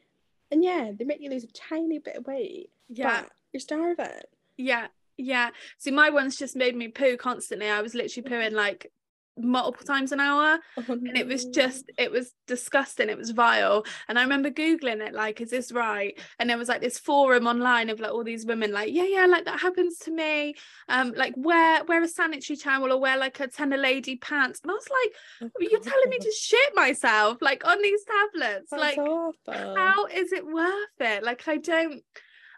and 0.50 0.62
yeah, 0.62 0.90
they 0.96 1.04
make 1.04 1.20
you 1.20 1.30
lose 1.30 1.44
a 1.44 1.48
tiny 1.48 1.98
bit 1.98 2.16
of 2.16 2.26
weight. 2.26 2.70
yeah 2.88 3.22
but 3.22 3.30
you're 3.52 3.60
starving. 3.60 4.20
Yeah, 4.56 4.88
yeah. 5.16 5.50
See, 5.78 5.90
my 5.90 6.10
ones 6.10 6.36
just 6.36 6.56
made 6.56 6.76
me 6.76 6.88
poo 6.88 7.16
constantly. 7.16 7.68
I 7.68 7.82
was 7.82 7.94
literally 7.94 8.28
mm-hmm. 8.28 8.34
pooing 8.34 8.52
like 8.52 8.92
multiple 9.36 9.84
times 9.84 10.12
an 10.12 10.20
hour 10.20 10.58
Oh, 10.76 10.84
and 10.88 11.16
it 11.16 11.26
was 11.26 11.46
just 11.46 11.90
it 11.98 12.10
was 12.10 12.32
disgusting 12.46 13.08
it 13.08 13.18
was 13.18 13.30
vile 13.30 13.84
and 14.08 14.18
i 14.18 14.22
remember 14.22 14.50
googling 14.50 15.04
it 15.04 15.12
like 15.12 15.40
is 15.40 15.50
this 15.50 15.72
right 15.72 16.18
and 16.38 16.48
there 16.48 16.58
was 16.58 16.68
like 16.68 16.80
this 16.80 16.98
forum 16.98 17.46
online 17.46 17.90
of 17.90 17.98
like 17.98 18.12
all 18.12 18.22
these 18.22 18.46
women 18.46 18.70
like 18.72 18.92
yeah 18.92 19.04
yeah 19.04 19.26
like 19.26 19.44
that 19.44 19.58
happens 19.60 19.98
to 19.98 20.12
me 20.12 20.54
um 20.88 21.12
like 21.16 21.34
wear 21.36 21.82
wear 21.84 22.02
a 22.02 22.08
sanitary 22.08 22.56
towel 22.56 22.92
or 22.92 23.00
wear 23.00 23.16
like 23.16 23.40
a 23.40 23.48
Tena 23.48 23.76
Lady 23.80 24.16
pants 24.16 24.60
and 24.62 24.70
i 24.70 24.74
was 24.74 24.88
like 24.88 25.50
Oh, 25.56 25.60
you're 25.60 25.80
telling 25.80 26.08
me 26.10 26.18
to 26.18 26.30
shit 26.30 26.74
myself 26.74 27.38
like 27.40 27.66
on 27.66 27.82
these 27.82 28.04
tablets 28.04 28.70
That's 28.70 28.80
like 28.80 28.98
awful. 28.98 29.34
how 29.76 30.06
is 30.06 30.32
it 30.32 30.46
worth 30.46 31.00
it 31.00 31.24
like 31.24 31.48
i 31.48 31.56
don't 31.56 32.02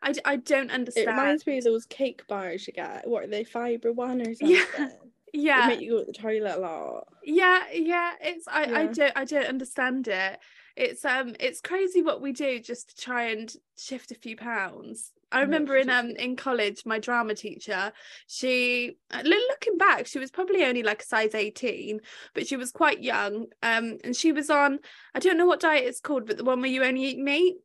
i, 0.02 0.12
I 0.24 0.36
don't 0.36 0.70
understand. 0.70 1.08
It 1.08 1.10
reminds 1.10 1.46
me 1.46 1.58
of 1.58 1.64
those 1.64 1.86
cake 1.86 2.26
bars 2.28 2.66
you 2.66 2.74
get. 2.74 3.08
What 3.08 3.24
are 3.24 3.26
they, 3.28 3.44
fibre 3.44 3.92
one 3.94 4.20
or 4.20 4.34
something? 4.34 4.50
Yeah. 4.78 4.88
Yeah 5.36 5.66
make 5.68 5.80
you 5.80 5.92
go 5.92 5.98
to 6.00 6.04
the 6.06 6.12
toilet 6.12 6.56
a 6.56 6.60
lot. 6.60 7.08
yeah 7.24 7.64
yeah 7.72 8.12
it's 8.20 8.46
I, 8.48 8.64
I 8.64 8.86
don't 8.86 9.12
i 9.16 9.24
don't 9.24 9.46
understand 9.46 10.08
it 10.08 10.38
it's 10.76 11.04
um 11.04 11.34
it's 11.40 11.60
crazy 11.60 12.02
what 12.02 12.20
we 12.20 12.32
do 12.32 12.60
just 12.60 12.90
to 12.90 13.02
try 13.04 13.24
and 13.30 13.52
shift 13.76 14.10
a 14.10 14.14
few 14.14 14.36
pounds 14.36 15.12
i 15.32 15.40
remember 15.40 15.76
in 15.76 15.90
um 15.90 16.10
in 16.10 16.36
college 16.36 16.82
my 16.86 16.98
drama 16.98 17.34
teacher 17.34 17.92
she 18.26 18.96
uh, 19.10 19.22
looking 19.24 19.78
back 19.78 20.06
she 20.06 20.18
was 20.18 20.30
probably 20.30 20.64
only 20.64 20.82
like 20.82 21.02
a 21.02 21.06
size 21.06 21.34
18 21.34 22.00
but 22.34 22.46
she 22.46 22.56
was 22.56 22.70
quite 22.70 23.02
young 23.02 23.46
um 23.62 23.98
and 24.04 24.14
she 24.14 24.32
was 24.32 24.50
on 24.50 24.78
i 25.14 25.18
don't 25.18 25.38
know 25.38 25.46
what 25.46 25.60
diet 25.60 25.84
it's 25.84 26.00
called 26.00 26.26
but 26.26 26.36
the 26.36 26.44
one 26.44 26.60
where 26.60 26.70
you 26.70 26.84
only 26.84 27.04
eat 27.04 27.18
meat 27.18 27.56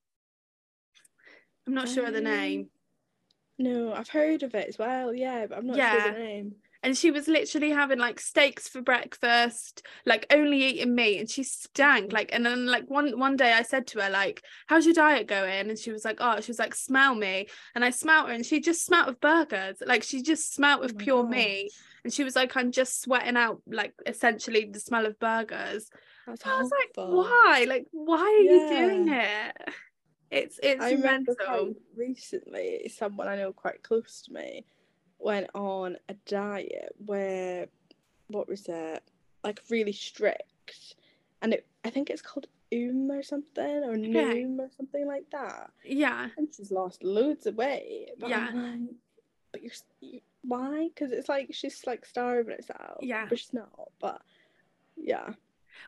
i'm 1.67 1.73
not 1.73 1.89
sure 1.89 2.07
of 2.07 2.13
the 2.13 2.19
Um, 2.19 2.23
name 2.25 2.69
No, 3.59 3.93
I've 3.93 4.09
heard 4.09 4.41
of 4.43 4.55
it 4.55 4.67
as 4.69 4.79
well. 4.79 5.13
Yeah, 5.13 5.45
but 5.45 5.57
I'm 5.59 5.67
not 5.67 5.75
sure 5.75 5.85
Yeah. 5.85 6.13
the 6.13 6.19
name. 6.19 6.55
And 6.83 6.97
she 6.97 7.11
was 7.11 7.27
literally 7.27 7.69
having 7.69 7.99
like 7.99 8.19
steaks 8.19 8.67
for 8.67 8.81
breakfast 8.81 9.85
like 10.05 10.25
only 10.31 10.63
eating 10.63 10.95
meat 10.95 11.19
and 11.19 11.29
she 11.29 11.43
stank 11.43 12.11
like 12.11 12.29
and 12.33 12.45
then 12.45 12.65
like 12.65 12.89
one 12.89 13.19
one 13.19 13.35
day 13.35 13.53
I 13.53 13.61
said 13.61 13.87
to 13.87 14.01
her 14.01 14.09
like 14.09 14.43
how's 14.67 14.85
your 14.85 14.95
diet 14.95 15.27
going? 15.27 15.69
And 15.69 15.77
she 15.77 15.91
was 15.91 16.03
like 16.03 16.17
oh 16.19 16.41
she 16.41 16.51
was 16.51 16.59
like 16.59 16.75
smell 16.75 17.13
me. 17.13 17.47
And 17.75 17.85
I 17.85 17.91
smelt 17.91 18.27
her 18.27 18.33
and 18.33 18.45
she 18.45 18.59
just 18.59 18.85
smelt 18.85 19.09
of 19.09 19.19
burgers 19.19 19.77
like 19.85 20.03
she 20.03 20.21
just 20.21 20.53
smelt 20.53 20.81
Oh 20.81 20.85
of 20.85 20.95
my 20.95 21.03
pure 21.03 21.23
gosh. 21.23 21.31
meat. 21.31 21.71
And 22.03 22.13
she 22.13 22.23
was 22.23 22.35
like 22.35 22.55
I'm 22.57 22.71
just 22.71 23.01
sweating 23.01 23.37
out 23.37 23.61
like 23.67 23.93
essentially 24.05 24.69
the 24.71 24.79
smell 24.79 25.05
of 25.05 25.19
burgers. 25.19 25.89
That's 26.25 26.45
I 26.45 26.57
was 26.61 26.71
like 26.71 26.91
why? 26.95 27.65
Like 27.67 27.85
why 27.91 28.19
are 28.19 28.37
you 28.37 28.67
doing 28.67 29.07
it? 29.09 29.57
It's 30.31 30.59
it's 30.63 30.81
I 30.81 30.95
mental. 30.95 31.75
recently 31.95 32.91
someone 32.97 33.27
I 33.27 33.35
know 33.35 33.53
quite 33.53 33.83
close 33.83 34.23
to 34.23 34.33
me 34.33 34.65
went 35.23 35.49
on 35.53 35.97
a 36.09 36.13
diet 36.25 36.95
where 37.05 37.67
what 38.27 38.47
was 38.47 38.67
it? 38.67 39.03
Like 39.43 39.61
really 39.69 39.91
strict. 39.91 40.95
And 41.41 41.53
it 41.53 41.67
I 41.83 41.89
think 41.89 42.09
it's 42.09 42.21
called 42.21 42.47
um 42.73 43.09
or 43.11 43.23
something 43.23 43.83
or 43.83 43.95
Noom 43.95 44.59
or 44.59 44.69
something 44.77 45.05
like 45.05 45.29
that. 45.31 45.71
Yeah. 45.83 46.29
And 46.37 46.47
she's 46.55 46.71
lost 46.71 47.03
loads 47.03 47.45
of 47.45 47.55
weight 47.55 48.09
but 48.19 48.29
Yeah. 48.29 48.49
Like 48.53 48.79
but 49.51 49.61
you're, 49.63 49.73
you, 49.99 50.21
why? 50.43 50.89
Because 50.93 51.11
it's 51.11 51.27
like 51.27 51.49
she's 51.51 51.85
like 51.85 52.05
starving 52.05 52.55
herself 52.55 52.99
Yeah. 53.01 53.25
but 53.27 53.39
she's 53.39 53.53
not 53.53 53.91
but 53.99 54.21
yeah 54.95 55.33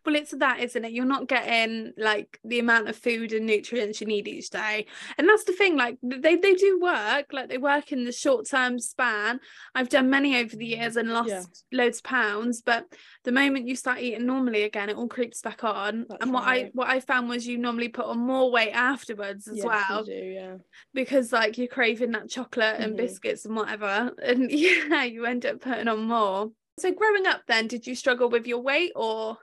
Well, 0.06 0.16
it's 0.16 0.32
that, 0.32 0.60
isn't 0.60 0.86
it? 0.86 0.92
You're 0.92 1.06
not 1.06 1.28
getting 1.28 1.94
like 1.98 2.40
the 2.44 2.60
amount 2.60 2.90
of 2.90 2.96
food 2.96 3.32
and 3.34 3.46
nutrients 3.46 4.02
you 4.02 4.08
need 4.08 4.28
each 4.28 4.50
day. 4.50 4.86
And 5.18 5.28
that's 5.30 5.44
the 5.46 5.54
thing, 5.54 5.76
like 5.78 5.98
they, 6.02 6.36
they 6.36 6.54
do 6.56 6.80
work, 6.82 7.28
like 7.32 7.50
they 7.50 7.58
work 7.58 7.92
in 7.92 8.06
the 8.06 8.12
short 8.12 8.48
term 8.48 8.80
span. 8.80 9.40
I've 9.76 9.90
done 9.90 10.10
many 10.10 10.38
over 10.40 10.56
the 10.56 10.66
years 10.66 10.96
and 10.98 11.10
lost 11.14 11.30
Yeah. 11.30 11.44
loads 11.84 11.98
of 12.00 12.04
pounds, 12.04 12.62
but 12.62 12.86
the 13.24 13.32
moment 13.32 13.68
you 13.68 13.76
start 13.76 14.00
eating 14.00 14.26
normally 14.26 14.64
again, 14.64 14.90
it 14.90 14.98
all 14.98 15.08
creeps 15.08 15.42
back 15.42 15.64
on. 15.64 16.06
That's 16.10 16.24
and 16.24 16.34
what 16.34 16.44
I 16.44 16.70
what 16.74 16.90
I 16.90 17.00
found 17.00 17.30
was 17.30 17.48
you 17.48 17.58
normally 17.58 17.90
put 17.90 18.06
on 18.06 18.20
more 18.20 18.52
weight 18.52 18.72
afterwards 18.74 19.48
as 19.48 19.58
yes, 19.58 19.66
well. 19.66 20.04
do 20.04 20.12
yeah 20.14 20.56
Because 20.94 21.32
like 21.32 21.58
you're 21.58 21.68
craving 21.68 22.12
that 22.12 22.30
chocolate 22.30 22.76
and 22.80 22.94
Mhm. 22.94 22.98
biscuits 22.98 23.46
and 23.46 23.56
whatever. 23.56 24.12
And 24.24 24.52
yeah, 24.52 25.04
you 25.04 25.26
end 25.26 25.46
up 25.46 25.62
putting 25.62 25.88
on 25.88 26.04
more. 26.04 26.52
So 26.80 26.92
growing 26.92 27.28
up 27.28 27.42
then, 27.48 27.68
did 27.68 27.86
you 27.86 27.96
struggle 27.96 28.30
with 28.30 28.48
your 28.48 28.60
weight 28.60 28.92
or 28.96 29.38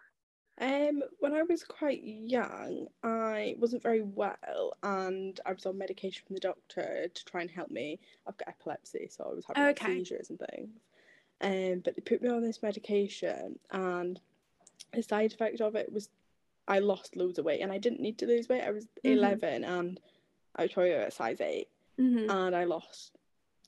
Um, 0.60 1.02
when 1.20 1.32
I 1.32 1.42
was 1.42 1.64
quite 1.64 2.02
young, 2.04 2.86
I 3.02 3.54
wasn't 3.58 3.82
very 3.82 4.02
well, 4.02 4.76
and 4.82 5.40
I 5.46 5.52
was 5.52 5.64
on 5.64 5.78
medication 5.78 6.22
from 6.26 6.34
the 6.34 6.40
doctor 6.40 7.08
to 7.08 7.24
try 7.24 7.40
and 7.40 7.50
help 7.50 7.70
me. 7.70 7.98
I've 8.26 8.36
got 8.36 8.48
epilepsy, 8.48 9.08
so 9.10 9.24
I 9.30 9.34
was 9.34 9.44
having 9.46 9.62
like, 9.62 9.78
seizures 9.80 10.28
and 10.28 10.38
things. 10.50 10.80
Um, 11.40 11.80
but 11.82 11.96
they 11.96 12.02
put 12.02 12.20
me 12.20 12.28
on 12.28 12.42
this 12.42 12.62
medication, 12.62 13.58
and 13.70 14.20
the 14.92 15.02
side 15.02 15.32
effect 15.32 15.60
of 15.62 15.76
it 15.76 15.90
was 15.90 16.10
I 16.68 16.80
lost 16.80 17.16
loads 17.16 17.38
of 17.38 17.46
weight, 17.46 17.62
and 17.62 17.72
I 17.72 17.78
didn't 17.78 18.00
need 18.00 18.18
to 18.18 18.26
lose 18.26 18.48
weight. 18.50 18.62
I 18.62 18.70
was 18.70 18.86
Mhm. 19.02 19.12
eleven, 19.12 19.64
and 19.64 19.98
I 20.56 20.62
was 20.62 20.72
probably 20.72 20.92
about 20.92 21.12
size 21.14 21.40
8 21.40 21.68
Mhm. 21.98 22.28
and 22.30 22.56
I 22.56 22.64
lost 22.64 23.16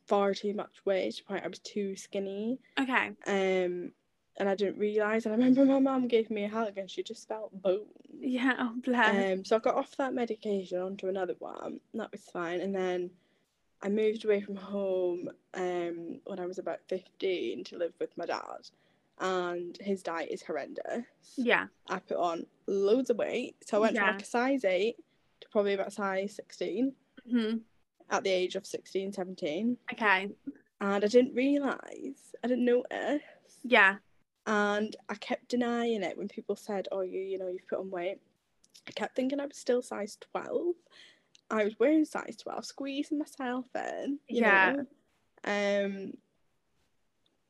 far 0.07 0.35
too 0.35 0.53
much 0.53 0.85
weight. 0.85 1.15
To 1.15 1.23
the 1.23 1.27
point 1.29 1.45
I 1.45 1.49
was 1.49 1.61
too 1.61 1.97
skinny 1.97 2.59
okay. 2.79 3.13
um, 3.27 3.93
and 4.39 4.49
I 4.49 4.55
didn't 4.55 4.79
realise. 4.79 5.25
And 5.27 5.35
I 5.35 5.37
remember 5.39 5.65
my 5.65 5.79
mum 5.79 6.09
gave 6.09 6.31
me 6.31 6.45
a 6.45 6.49
hug, 6.49 6.79
and 6.79 6.91
she 6.91 7.03
just 7.03 7.29
felt 7.29 7.51
bone. 7.63 7.87
Yeah, 8.21 8.55
oh 8.59 8.75
bless. 8.83 9.33
Um, 9.39 9.45
so 9.45 9.57
I 9.57 9.59
got 9.59 9.75
off 9.77 9.97
that 9.97 10.15
medication 10.15 10.79
onto 10.81 11.09
another 11.09 11.35
one. 11.39 11.81
and 11.93 12.01
That 12.01 12.13
was 12.13 12.23
fine, 12.33 12.61
and 12.61 12.75
then 12.75 13.11
I 13.83 13.89
moved 13.89 14.25
away 14.25 14.41
from 14.41 14.57
home 14.57 15.29
um 15.55 16.21
when 16.25 16.39
I 16.39 16.47
was 16.47 16.59
about 16.59 16.79
fifteen 16.89 17.65
to 17.65 17.77
live 17.79 17.93
with 18.01 18.17
my 18.17 18.27
dad, 18.27 18.69
and 19.21 19.77
his 19.81 20.03
diet 20.03 20.31
is 20.31 20.43
horrendous. 20.43 21.05
yeah. 21.37 21.67
I 21.89 21.99
put 21.99 22.17
on 22.17 22.47
loads 22.67 23.11
of 23.11 23.17
weight, 23.19 23.57
so 23.65 23.77
I 23.79 23.81
went 23.81 23.95
Yeah. 23.95 24.07
from 24.07 24.15
like 24.15 24.23
a 24.23 24.27
size 24.27 24.65
eight 24.65 24.97
to 25.41 25.49
probably 25.51 25.75
about 25.75 25.93
size 25.93 26.35
sixteen 26.37 26.95
hmm 27.31 27.57
at 28.11 28.25
the 28.25 28.31
age 28.31 28.57
of 28.57 28.67
16, 28.67 29.11
17. 29.15 29.79
Okay. 29.91 30.29
and 30.83 31.05
I 31.05 31.09
didn't 31.09 31.35
realise. 31.35 32.35
I 32.45 32.47
didn't 32.49 32.67
notice. 32.67 33.23
Yeah. 33.63 33.97
And 34.47 34.95
I 35.09 35.15
kept 35.15 35.49
denying 35.49 36.03
it 36.03 36.17
when 36.19 36.29
people 36.29 36.57
said, 36.57 36.89
"Oh, 36.93 37.03
you, 37.03 37.21
you 37.21 37.39
know, 37.39 37.49
you've 37.49 37.69
put 37.69 37.79
on 37.79 37.91
weight." 37.91 38.19
I 38.89 38.91
kept 38.93 39.15
thinking 39.15 39.39
I 39.41 39.47
was 39.47 39.57
still 39.57 39.83
size 39.83 40.19
twelve. 40.33 40.75
I 41.51 41.65
was 41.65 41.79
wearing 41.79 42.05
size 42.05 42.37
twelve, 42.37 42.65
squeezing 42.65 43.19
myself 43.19 43.67
in. 43.75 44.19
You 44.29 44.41
Yeah. 44.43 44.73
Know? 44.73 44.81
Um. 45.45 46.13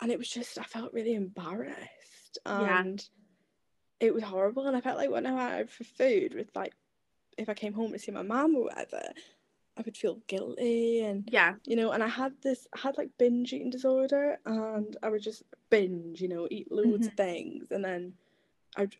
And 0.00 0.11
it 0.11 0.18
was 0.18 0.28
just 0.28 0.59
I 0.59 0.64
felt 0.64 0.92
really 0.92 1.14
embarrassed, 1.14 2.38
Yeah. 2.44 2.81
and 2.81 3.09
it 4.00 4.12
was 4.12 4.24
horrible. 4.24 4.66
And 4.66 4.76
I 4.76 4.81
felt 4.81 4.98
like 4.98 5.11
when 5.11 5.26
I 5.26 5.33
went 5.33 5.52
out 5.62 5.70
for 5.70 5.85
food 5.85 6.35
with 6.35 6.50
like, 6.57 6.74
if 7.38 7.48
I 7.48 7.55
came 7.55 7.72
home 7.72 7.92
to 7.92 7.98
see 8.00 8.11
my 8.11 8.22
mum 8.22 8.57
or 8.57 8.64
whatever, 8.64 9.00
I 9.76 9.82
would 9.82 9.96
feel 9.96 10.16
guilty 10.26 11.00
and 11.00 11.28
Yeah. 11.32 11.54
you 11.64 11.76
know, 11.76 11.92
and 11.92 12.02
I 12.02 12.08
had 12.08 12.35
this, 12.42 12.68
I 12.74 12.78
had 12.80 12.98
like 12.98 13.11
binge 13.18 13.52
eating 13.52 13.70
disorder, 13.70 14.38
and 14.44 14.96
I 15.02 15.08
would 15.08 15.22
just 15.22 15.42
binge, 15.70 16.20
you 16.20 16.28
know, 16.28 16.46
eat 16.50 16.70
loads 16.70 17.06
of 17.06 17.14
things, 17.14 17.70
and 17.70 17.82
then 17.85 18.14
I'd 18.76 18.94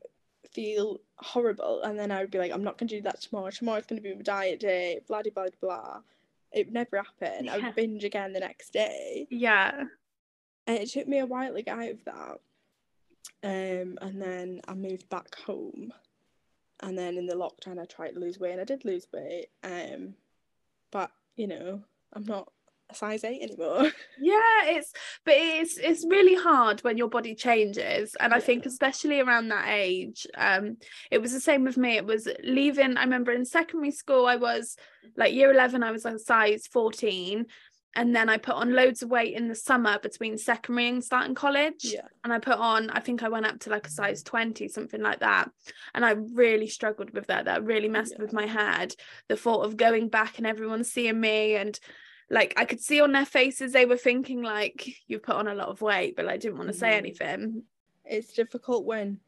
feel 0.51 1.01
horrible, 1.17 1.83
and 1.83 1.99
then 1.99 2.11
I 2.11 2.21
would 2.21 2.31
be 2.31 2.39
like, 2.39 2.53
I'm 2.53 2.65
not 2.65 2.79
gonna 2.79 2.89
do 2.89 3.03
that 3.03 3.21
tomorrow. 3.21 3.51
Tomorrow's 3.51 3.87
gonna 3.87 4.01
be 4.01 4.15
my 4.15 4.23
diet 4.23 4.61
day, 4.61 5.01
blah 5.07 5.23
blah 5.23 5.31
blah 5.33 5.47
blah. 5.61 6.01
It 6.53 6.67
would 6.67 6.75
never 6.75 6.99
happen. 6.99 7.49
I 7.49 7.59
would 7.59 7.75
binge 7.75 8.05
again 8.05 8.33
the 8.33 8.41
next 8.41 8.73
day, 8.73 9.27
Yeah. 9.31 9.85
and 10.67 10.79
it 10.79 10.89
took 10.89 11.07
me 11.07 11.19
a 11.19 11.27
while 11.27 11.53
to 11.55 11.63
get 11.63 11.79
out 11.79 11.91
of 11.91 12.05
that. 12.05 12.41
Um, 13.45 13.99
and 14.01 14.21
then 14.23 14.61
I 14.69 14.75
moved 14.75 15.09
back 15.11 15.35
home, 15.35 15.93
and 16.81 16.97
then 16.97 17.19
in 17.19 17.27
the 17.27 17.35
lockdown 17.35 17.79
I 17.79 17.85
tried 17.85 18.13
to 18.15 18.21
lose 18.21 18.39
weight, 18.39 18.53
and 18.53 18.61
I 18.61 18.65
did 18.65 18.85
lose 18.87 19.07
weight. 19.13 19.49
Um, 19.63 20.15
but 20.93 21.11
you 21.35 21.49
know, 21.49 21.83
I'm 22.13 22.25
not 22.25 22.53
a 22.91 22.95
size 22.95 23.25
eight 23.25 23.43
anymore. 23.43 23.91
Yeah, 24.21 24.67
it's 24.67 24.93
but 25.25 25.35
it's 25.37 25.79
it's 25.79 26.07
really 26.09 26.37
hard 26.37 26.81
when 26.85 26.97
your 26.97 27.09
body 27.09 27.35
changes. 27.35 28.15
And 28.21 28.33
I 28.33 28.39
think 28.39 28.67
especially 28.67 29.19
around 29.19 29.49
that 29.49 29.69
age 29.69 30.27
um 30.37 30.77
it 31.11 31.19
was 31.19 31.33
the 31.33 31.41
same 31.41 31.65
with 31.65 31.77
me. 31.77 31.97
It 31.97 32.07
was 32.07 32.29
leaving 32.45 32.97
I 32.97 33.03
remember 33.03 33.33
in 33.33 33.45
secondary 33.45 33.91
school 33.91 34.27
I 34.27 34.37
was 34.37 34.77
like 35.17 35.35
year 35.35 35.51
11 35.51 35.83
I 35.83 35.91
was 35.91 36.05
a 36.05 36.19
size 36.19 36.69
14 36.71 37.47
and 37.95 38.17
then 38.17 38.29
I 38.29 38.39
put 38.39 38.55
on 38.55 38.73
loads 38.75 39.03
of 39.03 39.11
weight 39.11 39.35
in 39.35 39.49
the 39.49 39.55
summer 39.55 39.99
between 39.99 40.39
secondary 40.39 40.89
and 40.89 41.05
starting 41.05 41.35
college. 41.35 41.85
Yeah, 41.85 42.07
and 42.25 42.33
I 42.33 42.39
put 42.39 42.59
on 42.59 42.91
I 42.91 43.01
think 43.01 43.23
I 43.23 43.29
went 43.29 43.47
up 43.47 43.59
to 43.61 43.71
like 43.71 43.87
a 43.87 43.91
size 43.91 44.23
20 44.23 44.69
something 44.69 45.03
like 45.03 45.21
that. 45.21 45.51
And 45.95 46.05
I 46.05 46.13
really 46.13 46.67
struggled 46.69 47.11
with 47.11 47.27
that. 47.27 47.45
That 47.45 47.65
really 47.65 47.89
messed 47.89 48.19
with 48.19 48.33
my 48.33 48.47
head. 48.47 48.95
The 49.29 49.37
thought 49.37 49.65
of 49.67 49.77
going 49.77 50.09
back 50.09 50.39
and 50.39 50.47
everyone 50.47 50.85
seeing 50.85 51.21
me 51.21 51.57
and 51.57 51.79
like 52.31 52.55
I 52.57 52.65
could 52.65 52.81
see 52.81 53.01
on 53.01 53.13
their 53.13 53.27
faces 53.27 53.73
they 53.73 53.85
were 53.85 53.99
thinking 53.99 54.43
like 54.43 54.89
you've 55.07 55.23
put 55.23 55.37
on 55.37 55.49
a 55.49 55.55
lot 55.55 55.69
of 55.69 55.83
weight 55.83 56.17
but 56.17 56.29
I 56.29 56.39
didn't 56.39 56.57
want 56.57 56.69
to 56.71 56.75
say 56.79 56.89
Mhm. 56.93 56.97
anything. 56.99 57.63
It's 58.05 58.33
difficult 58.33 58.85
when 58.87 59.21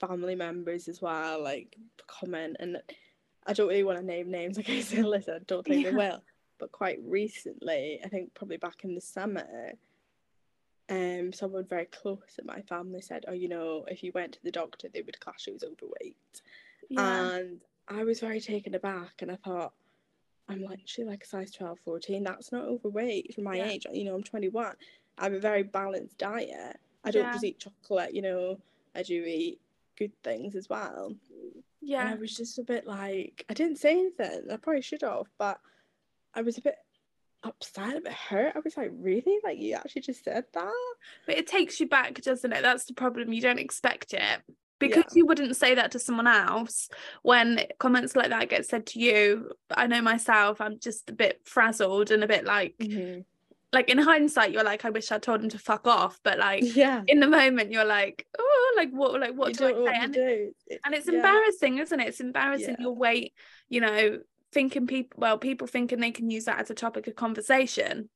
family 0.00 0.34
members 0.34 0.88
as 0.88 1.02
well 1.02 1.42
like 1.42 1.76
comment, 2.06 2.56
and 2.60 2.78
I 3.46 3.52
don't 3.52 3.68
really 3.68 3.84
want 3.84 3.98
to 3.98 4.04
name 4.04 4.30
names 4.30 4.56
in 4.56 4.64
case 4.64 4.90
they 4.90 5.02
listen. 5.02 5.34
I 5.34 5.38
don't 5.46 5.66
think 5.66 5.84
they 5.84 5.92
will. 5.92 6.22
But 6.60 6.70
quite 6.72 6.98
recently, 7.02 8.00
I 8.04 8.08
think 8.08 8.34
probably 8.34 8.58
back 8.58 8.84
in 8.84 8.94
the 8.94 9.00
summer, 9.00 9.72
um, 10.90 11.32
someone 11.32 11.64
very 11.64 11.86
close 11.86 12.38
in 12.38 12.46
my 12.46 12.60
family 12.62 13.00
said, 13.00 13.24
"Oh, 13.26 13.32
you 13.32 13.48
know, 13.48 13.84
if 13.88 14.02
you 14.02 14.12
went 14.14 14.34
to 14.34 14.42
the 14.42 14.50
doctor, 14.50 14.88
they 14.88 15.02
would 15.02 15.18
class 15.18 15.46
you 15.46 15.54
as 15.54 15.64
overweight." 15.64 16.42
Yeah. 16.90 17.32
And 17.38 17.60
I 17.88 18.04
was 18.04 18.20
very 18.20 18.40
taken 18.40 18.74
aback, 18.74 19.22
and 19.22 19.32
I 19.32 19.36
thought, 19.36 19.72
I'm 20.48 20.62
literally 20.64 21.08
like 21.10 21.24
a 21.24 21.26
size 21.26 21.52
12, 21.52 21.78
14. 21.80 22.24
That's 22.24 22.52
not 22.52 22.66
overweight 22.66 23.34
for 23.34 23.40
my 23.40 23.56
Yeah. 23.56 23.68
age. 23.68 23.86
You 23.92 24.04
know, 24.04 24.14
I'm 24.16 24.22
21. 24.22 24.76
I 25.16 25.24
have 25.24 25.32
a 25.32 25.40
very 25.40 25.62
balanced 25.62 26.18
diet. 26.18 26.76
I 27.04 27.10
don't 27.10 27.22
Yeah. 27.22 27.32
just 27.32 27.44
eat 27.44 27.58
chocolate, 27.60 28.12
you 28.14 28.22
know, 28.22 28.60
I 28.94 29.02
do 29.02 29.24
eat 29.24 29.60
good 29.96 30.12
things 30.22 30.56
as 30.56 30.68
well. 30.68 31.14
Yeah. 31.80 32.00
And 32.00 32.08
I 32.10 32.14
was 32.16 32.36
just 32.36 32.58
a 32.58 32.64
bit 32.64 32.84
like, 32.86 33.44
I 33.48 33.54
didn't 33.54 33.76
say 33.78 33.92
anything. 33.92 34.50
I 34.50 34.56
probably 34.56 34.82
should 34.82 35.02
have, 35.02 35.30
but 35.38 35.60
I 36.34 36.42
was 36.42 36.58
a 36.58 36.62
bit 36.62 36.76
upset, 37.42 37.96
a 37.96 38.00
bit 38.00 38.12
hurt. 38.12 38.52
I 38.54 38.60
was 38.60 38.76
like, 38.76 38.90
really? 38.92 39.38
Like, 39.42 39.58
you 39.58 39.74
actually 39.74 40.02
just 40.02 40.24
said 40.24 40.44
that? 40.54 40.72
But 41.26 41.38
it 41.38 41.46
takes 41.46 41.80
you 41.80 41.88
back, 41.88 42.14
doesn't 42.20 42.52
it? 42.52 42.62
That's 42.62 42.84
the 42.84 42.94
problem. 42.94 43.32
You 43.32 43.40
don't 43.40 43.58
expect 43.58 44.12
it. 44.14 44.40
Because 44.78 45.04
Yeah. 45.08 45.16
you 45.16 45.26
wouldn't 45.26 45.56
say 45.56 45.74
that 45.74 45.90
to 45.92 45.98
someone 45.98 46.26
else 46.26 46.88
when 47.22 47.66
comments 47.78 48.16
like 48.16 48.30
that 48.30 48.48
get 48.48 48.64
said 48.66 48.86
to 48.86 48.98
you. 49.00 49.52
I 49.70 49.86
know 49.86 50.00
myself, 50.00 50.58
I'm 50.60 50.78
just 50.78 51.10
a 51.10 51.12
bit 51.12 51.42
frazzled 51.44 52.10
and 52.10 52.24
a 52.24 52.26
bit 52.28 52.44
like 52.46 52.76
Mhm. 52.78 53.24
like 53.72 53.88
in 53.90 53.98
hindsight, 53.98 54.50
you're 54.52 54.64
like, 54.64 54.84
I 54.86 54.90
wish 54.90 55.12
I 55.12 55.18
told 55.18 55.42
him 55.44 55.50
to 55.50 55.58
fuck 55.58 55.86
off. 55.86 56.18
But 56.22 56.38
like 56.38 56.62
Yeah. 56.76 57.02
in 57.06 57.20
the 57.20 57.26
moment, 57.28 57.70
you're 57.72 57.84
like, 57.84 58.26
oh, 58.38 58.74
like 58.76 58.90
what 58.90 59.20
like 59.20 59.34
what 59.34 59.48
you 59.48 59.54
do 59.54 59.86
I 59.86 59.92
say? 59.92 59.98
And, 60.00 60.14
do. 60.14 60.52
It- 60.66 60.80
and 60.82 60.94
it's 60.94 61.06
yeah. 61.06 61.14
embarrassing, 61.16 61.76
isn't 61.78 62.00
it? 62.00 62.08
It's 62.08 62.20
embarrassing 62.20 62.76
Yeah. 62.78 62.84
your 62.84 62.94
weight, 62.94 63.34
you 63.68 63.82
know, 63.82 64.20
thinking 64.52 64.86
people 64.86 65.18
well, 65.20 65.38
people 65.38 65.66
thinking 65.66 66.00
they 66.00 66.10
can 66.10 66.30
use 66.30 66.44
that 66.44 66.60
as 66.60 66.70
a 66.70 66.74
topic 66.74 67.06
of 67.06 67.16
conversation. 67.16 68.08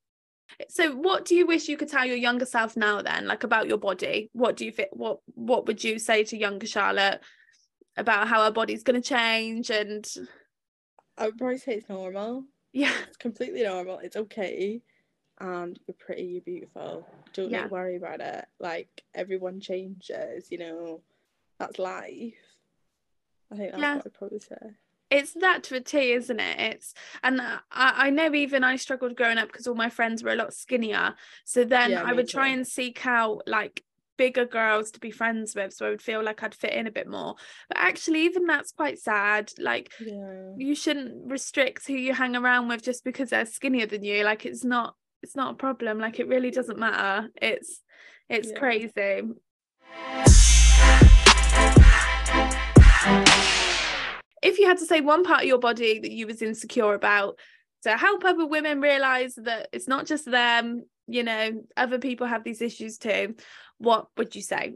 So 0.68 0.94
what 0.94 1.24
do 1.24 1.34
you 1.34 1.46
wish 1.46 1.68
you 1.68 1.76
could 1.76 1.88
tell 1.88 2.04
your 2.04 2.16
younger 2.16 2.44
self 2.44 2.76
now 2.76 3.00
then, 3.02 3.26
like 3.26 3.44
about 3.44 3.66
your 3.66 3.78
body? 3.78 4.30
What 4.32 4.56
do 4.56 4.64
you 4.64 4.72
fit 4.72 4.90
what 4.92 5.18
what 5.34 5.66
would 5.66 5.82
you 5.82 5.98
say 5.98 6.24
to 6.24 6.36
younger 6.36 6.66
Charlotte 6.66 7.20
about 7.96 8.28
how 8.28 8.42
her 8.44 8.50
body's 8.50 8.82
gonna 8.82 9.00
change 9.00 9.70
and 9.70 10.06
I 11.16 11.26
would 11.26 11.38
probably 11.38 11.58
say 11.58 11.74
it's 11.74 11.88
normal. 11.88 12.44
yeah, 12.72 12.92
It's 13.06 13.16
completely 13.16 13.62
normal. 13.62 14.00
It's 14.00 14.16
okay. 14.16 14.82
And 15.40 15.78
you're 15.86 15.94
pretty, 15.98 16.24
you're 16.24 16.42
beautiful. 16.42 17.06
Don't 17.32 17.50
Yeah. 17.50 17.68
worry 17.68 17.96
about 17.96 18.20
it. 18.20 18.44
Like 18.58 18.88
everyone 19.14 19.60
changes, 19.60 20.48
you 20.50 20.58
know. 20.58 21.00
That's 21.58 21.78
life. 21.78 22.34
I 23.52 23.56
think 23.56 23.70
that's 23.70 23.80
Yeah. 23.82 23.96
what 23.96 24.06
I'd 24.06 24.14
probably 24.14 24.40
say. 24.40 24.56
It's 25.18 25.32
that 25.34 25.62
to 25.64 25.76
a 25.76 25.80
T, 25.80 26.12
isn't 26.12 26.40
it? 26.40 26.60
It's 26.60 26.94
and 27.22 27.40
I, 27.40 27.58
I 27.70 28.10
know 28.10 28.34
even 28.34 28.64
I 28.64 28.76
struggled 28.76 29.16
growing 29.16 29.38
up 29.38 29.48
because 29.48 29.66
all 29.66 29.74
my 29.74 29.90
friends 29.90 30.22
were 30.22 30.32
a 30.32 30.36
lot 30.36 30.52
skinnier. 30.54 31.14
So 31.44 31.64
then 31.64 31.90
Yeah, 31.92 32.02
I 32.04 32.12
would 32.12 32.28
try 32.28 32.48
too. 32.48 32.54
and 32.54 32.66
seek 32.66 33.06
out 33.06 33.42
like 33.46 33.82
bigger 34.16 34.44
girls 34.46 34.92
to 34.92 35.00
be 35.00 35.10
friends 35.10 35.56
with 35.56 35.72
so 35.72 35.86
I 35.86 35.90
would 35.90 36.00
feel 36.00 36.22
like 36.22 36.40
I'd 36.42 36.54
fit 36.54 36.72
in 36.72 36.86
a 36.86 36.90
bit 36.92 37.08
more. 37.08 37.34
But 37.68 37.78
actually 37.78 38.20
even 38.26 38.46
that's 38.46 38.72
quite 38.72 38.98
sad. 38.98 39.52
Like 39.58 39.92
Yeah. 40.00 40.52
you 40.56 40.74
shouldn't 40.74 41.30
restrict 41.30 41.86
who 41.86 41.94
you 41.94 42.12
hang 42.14 42.36
around 42.36 42.68
with 42.68 42.82
just 42.82 43.04
because 43.04 43.30
they're 43.30 43.46
skinnier 43.46 43.86
than 43.86 44.04
you. 44.04 44.24
Like 44.24 44.46
it's 44.46 44.64
not 44.64 44.94
it's 45.22 45.34
not 45.36 45.52
a 45.54 45.56
problem. 45.56 45.98
Like 45.98 46.20
it 46.20 46.28
really 46.28 46.50
doesn't 46.50 46.78
matter. 46.78 47.28
It's 47.40 47.80
it's 48.28 48.50
Yeah. 48.52 48.58
crazy. 48.58 49.22
If 54.44 54.58
you 54.58 54.66
had 54.68 54.78
to 54.78 54.86
say 54.86 55.00
one 55.00 55.24
part 55.24 55.40
of 55.40 55.48
your 55.48 55.58
body 55.58 55.98
that 56.00 56.12
you 56.12 56.26
was 56.26 56.42
insecure 56.42 56.92
about 56.94 57.38
to 57.82 57.96
help 57.96 58.24
other 58.24 58.46
women 58.46 58.80
realize 58.80 59.34
that 59.36 59.68
it's 59.72 59.88
not 59.88 60.06
just 60.06 60.30
them, 60.30 60.84
you 61.06 61.22
know, 61.22 61.64
other 61.76 61.98
people 61.98 62.26
have 62.26 62.44
these 62.44 62.60
issues 62.62 62.98
too, 62.98 63.34
what 63.78 64.08
would 64.16 64.36
you 64.36 64.42
say? 64.42 64.74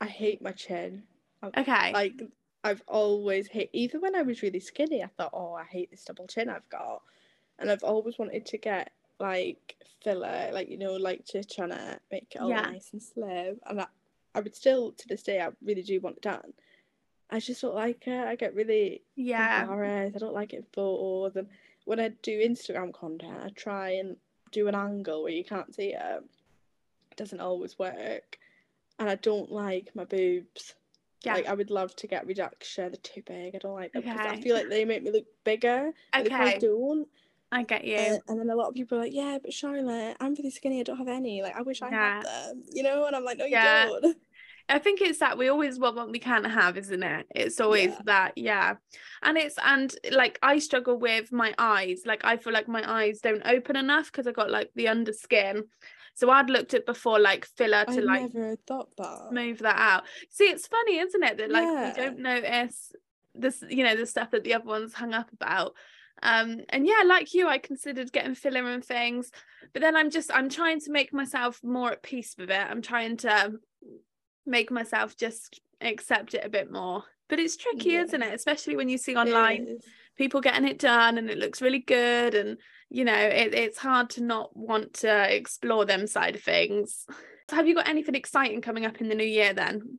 I 0.00 0.06
hate 0.06 0.42
my 0.42 0.52
chin. 0.52 1.04
Okay. 1.56 1.92
Like 1.92 2.22
I've 2.64 2.82
always 2.88 3.46
hate 3.46 3.70
even 3.72 4.00
when 4.00 4.16
I 4.16 4.22
was 4.22 4.42
really 4.42 4.60
skinny, 4.60 5.02
I 5.02 5.08
thought, 5.16 5.30
oh, 5.34 5.52
I 5.54 5.64
hate 5.64 5.90
this 5.90 6.04
double 6.04 6.26
chin 6.26 6.48
I've 6.48 6.68
got. 6.70 7.02
And 7.58 7.70
I've 7.70 7.84
always 7.84 8.18
wanted 8.18 8.46
to 8.46 8.58
get 8.58 8.90
like 9.20 9.76
filler, 10.02 10.50
like 10.52 10.68
you 10.70 10.78
know, 10.78 10.94
like 10.94 11.24
to 11.26 11.44
try 11.44 11.68
to 11.68 12.00
make 12.10 12.32
it 12.34 12.40
all 12.40 12.48
Yeah. 12.48 12.62
nice 12.62 12.90
and 12.92 13.02
slim. 13.02 13.60
And 13.66 13.82
I, 13.82 13.86
I 14.34 14.40
would 14.40 14.54
still 14.54 14.92
to 14.92 15.08
this 15.08 15.22
day 15.22 15.40
I 15.40 15.50
really 15.62 15.82
do 15.82 16.00
want 16.00 16.16
it 16.16 16.22
done. 16.22 16.52
I 17.32 17.40
just 17.40 17.62
don't 17.62 17.74
like 17.74 18.06
it. 18.06 18.26
I 18.26 18.36
get 18.36 18.54
really 18.54 19.02
yeah. 19.16 19.62
embarrassed. 19.62 20.14
I 20.14 20.18
don't 20.18 20.34
like 20.34 20.52
it 20.52 20.56
in 20.58 20.66
photos. 20.72 21.34
And 21.36 21.48
when 21.86 21.98
I 21.98 22.08
do 22.22 22.38
Instagram 22.46 22.92
content, 22.92 23.38
I 23.42 23.48
try 23.56 23.92
and 23.92 24.16
do 24.52 24.68
an 24.68 24.74
angle 24.74 25.22
where 25.22 25.32
you 25.32 25.42
can't 25.42 25.74
see 25.74 25.94
it. 25.94 26.24
It 27.10 27.16
doesn't 27.16 27.40
always 27.40 27.78
work. 27.78 28.38
And 28.98 29.08
I 29.08 29.14
don't 29.16 29.50
like 29.50 29.90
my 29.94 30.04
boobs. 30.04 30.74
Yeah. 31.22 31.34
Like 31.34 31.46
I 31.46 31.54
would 31.54 31.70
love 31.70 31.96
to 31.96 32.06
get 32.06 32.26
reduction. 32.26 32.90
They're 32.92 33.00
too 33.02 33.22
big. 33.26 33.54
I 33.54 33.58
don't 33.58 33.74
like 33.74 33.92
them 33.92 34.02
because 34.02 34.26
I 34.26 34.40
feel 34.40 34.54
like 34.54 34.68
they 34.68 34.84
make 34.84 35.02
me 35.02 35.10
look 35.10 35.26
bigger. 35.44 35.92
but 36.12 36.24
They 36.24 36.28
probably 36.30 36.48
Okay. 36.48 36.58
don't. 36.58 37.08
I 37.50 37.62
get 37.64 37.84
you. 37.84 37.96
Uh, 37.96 38.18
and 38.28 38.40
then 38.40 38.50
a 38.50 38.56
lot 38.56 38.68
of 38.68 38.74
people 38.74 38.98
are 38.98 39.02
like, 39.02 39.12
yeah, 39.14 39.38
but 39.42 39.52
Charlotte, 39.52 40.16
I'm 40.20 40.34
really 40.34 40.50
skinny. 40.50 40.80
I 40.80 40.82
don't 40.82 40.96
have 40.96 41.08
any. 41.08 41.42
Like 41.42 41.56
I 41.56 41.62
wish 41.62 41.80
I 41.82 41.90
Yeah. 41.90 42.16
had 42.16 42.24
them. 42.24 42.62
You 42.72 42.82
know? 42.82 43.06
And 43.06 43.16
I'm 43.16 43.24
like, 43.24 43.38
no, 43.38 43.44
you 43.44 43.56
don't. 43.60 44.16
I 44.68 44.78
think 44.78 45.00
it's 45.00 45.18
that 45.18 45.36
we 45.38 45.48
always 45.48 45.78
want 45.78 45.96
what 45.96 46.10
we 46.10 46.18
can't 46.18 46.46
have, 46.46 46.76
isn't 46.78 47.02
it? 47.02 47.26
It's 47.34 47.60
always 47.60 47.90
Yeah. 47.90 47.98
that, 48.04 48.32
yeah. 48.36 48.74
And 49.22 49.36
it's 49.36 49.56
and 49.62 49.94
like 50.10 50.38
I 50.42 50.58
struggle 50.58 50.98
with 50.98 51.32
my 51.32 51.54
eyes. 51.58 52.02
Like 52.06 52.24
I 52.24 52.36
feel 52.36 52.52
like 52.52 52.68
my 52.68 52.82
eyes 52.90 53.20
don't 53.20 53.42
open 53.46 53.76
enough 53.76 54.06
because 54.10 54.26
I 54.26 54.32
got 54.32 54.50
like 54.50 54.70
the 54.74 54.86
underskin. 54.86 55.62
So 56.14 56.30
I'd 56.30 56.50
looked 56.50 56.74
at 56.74 56.86
before 56.86 57.18
like 57.18 57.44
filler 57.46 57.84
I 57.88 57.94
to 57.96 58.02
like 58.02 58.34
never 58.34 58.56
thought 58.66 58.90
that. 58.98 59.28
smooth 59.30 59.58
that 59.60 59.78
out. 59.78 60.04
See, 60.30 60.44
it's 60.44 60.66
funny, 60.66 60.98
isn't 60.98 61.22
it? 61.22 61.36
That 61.38 61.50
like 61.50 61.64
Yeah. 61.64 61.88
we 61.88 61.94
don't 62.02 62.18
notice 62.18 62.92
this, 63.34 63.62
you 63.68 63.82
know, 63.82 63.96
the 63.96 64.06
stuff 64.06 64.30
that 64.32 64.44
the 64.44 64.54
other 64.54 64.66
ones 64.66 64.92
hung 64.94 65.14
up 65.14 65.32
about. 65.32 65.74
Um, 66.22 66.60
and 66.68 66.86
yeah, 66.86 67.02
like 67.06 67.32
you, 67.34 67.48
I 67.48 67.58
considered 67.58 68.12
getting 68.12 68.34
filler 68.34 68.70
and 68.70 68.84
things, 68.84 69.30
but 69.72 69.80
then 69.80 69.96
I'm 69.96 70.10
just 70.10 70.30
I'm 70.32 70.48
trying 70.50 70.78
to 70.80 70.92
make 70.92 71.12
myself 71.12 71.60
more 71.64 71.90
at 71.92 72.02
peace 72.02 72.34
with 72.38 72.50
it. 72.50 72.60
I'm 72.70 72.82
trying 72.82 73.16
to 73.18 73.54
make 74.46 74.70
myself 74.70 75.16
just 75.16 75.60
accept 75.80 76.34
it 76.34 76.44
a 76.44 76.48
bit 76.48 76.70
more. 76.70 77.04
But 77.28 77.38
it's 77.38 77.56
tricky, 77.56 77.90
Yeah. 77.90 78.02
isn't 78.02 78.22
it? 78.22 78.34
Especially 78.34 78.76
when 78.76 78.88
you 78.88 78.98
see 78.98 79.16
online 79.16 79.78
people 80.16 80.40
getting 80.42 80.68
it 80.68 80.78
done 80.78 81.16
and 81.18 81.30
it 81.30 81.38
looks 81.38 81.62
really 81.62 81.78
good 81.78 82.34
and 82.34 82.58
you 82.90 83.02
know 83.04 83.14
it, 83.14 83.54
it's 83.54 83.78
hard 83.78 84.10
to 84.10 84.22
not 84.22 84.54
want 84.54 84.92
to 84.92 85.34
explore 85.34 85.86
them 85.86 86.06
side 86.06 86.34
of 86.36 86.42
things 86.42 87.06
so 87.48 87.56
have 87.56 87.66
you 87.66 87.74
got 87.74 87.88
anything 87.88 88.14
exciting 88.14 88.60
coming 88.60 88.84
up 88.84 89.00
in 89.00 89.08
the 89.08 89.14
new 89.14 89.24
year 89.24 89.54
then 89.54 89.98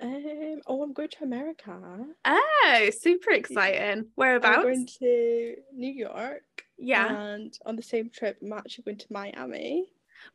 Um, 0.00 0.60
oh, 0.66 0.82
I'm 0.82 0.94
going 0.94 1.10
to 1.10 1.24
America. 1.24 1.78
oh 2.24 2.90
super 2.98 3.32
exciting 3.32 3.98
I'm 3.98 4.06
whereabouts 4.14 4.62
going 4.64 4.86
to 5.00 5.56
New 5.74 5.92
York. 5.92 6.42
yeah 6.78 7.14
And 7.14 7.52
on 7.66 7.76
the 7.76 7.82
same 7.82 8.08
trip, 8.08 8.38
I'm 8.42 8.54
actually 8.54 8.84
going 8.84 8.98
to 8.98 9.06
Miami. 9.10 9.84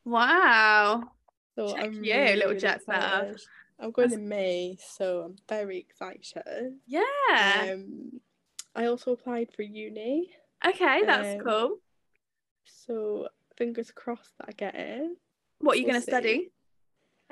wow 0.06 1.02
So 1.60 1.74
Check 1.76 1.84
I'm 1.86 2.04
you, 2.04 2.14
really, 2.14 2.36
little 2.36 2.48
really 2.50 2.60
jet 2.62 2.82
setter. 2.86 3.36
I'm 3.82 3.92
going 3.92 4.10
That's- 4.10 4.14
in 4.14 4.30
May, 4.30 4.78
so 4.80 5.24
I'm 5.24 5.36
very 5.50 5.78
excited. 5.78 6.78
yeah. 6.88 7.72
Um, 7.74 8.22
I 8.76 8.86
also 8.86 9.12
applied 9.12 9.50
for 9.54 9.64
uni, 9.64 10.32
okay 10.66 11.04
that's 11.06 11.40
um, 11.40 11.46
cool. 11.46 11.78
so 12.64 13.28
fingers 13.58 13.92
crossed 13.92 14.32
that 14.38 14.50
I 14.50 14.52
get 14.54 14.76
in. 14.76 15.18
what 15.60 15.74
are 15.76 15.80
you 15.80 15.84
we'll 15.86 15.94
going 15.94 16.02
to 16.02 16.10
study 16.10 16.52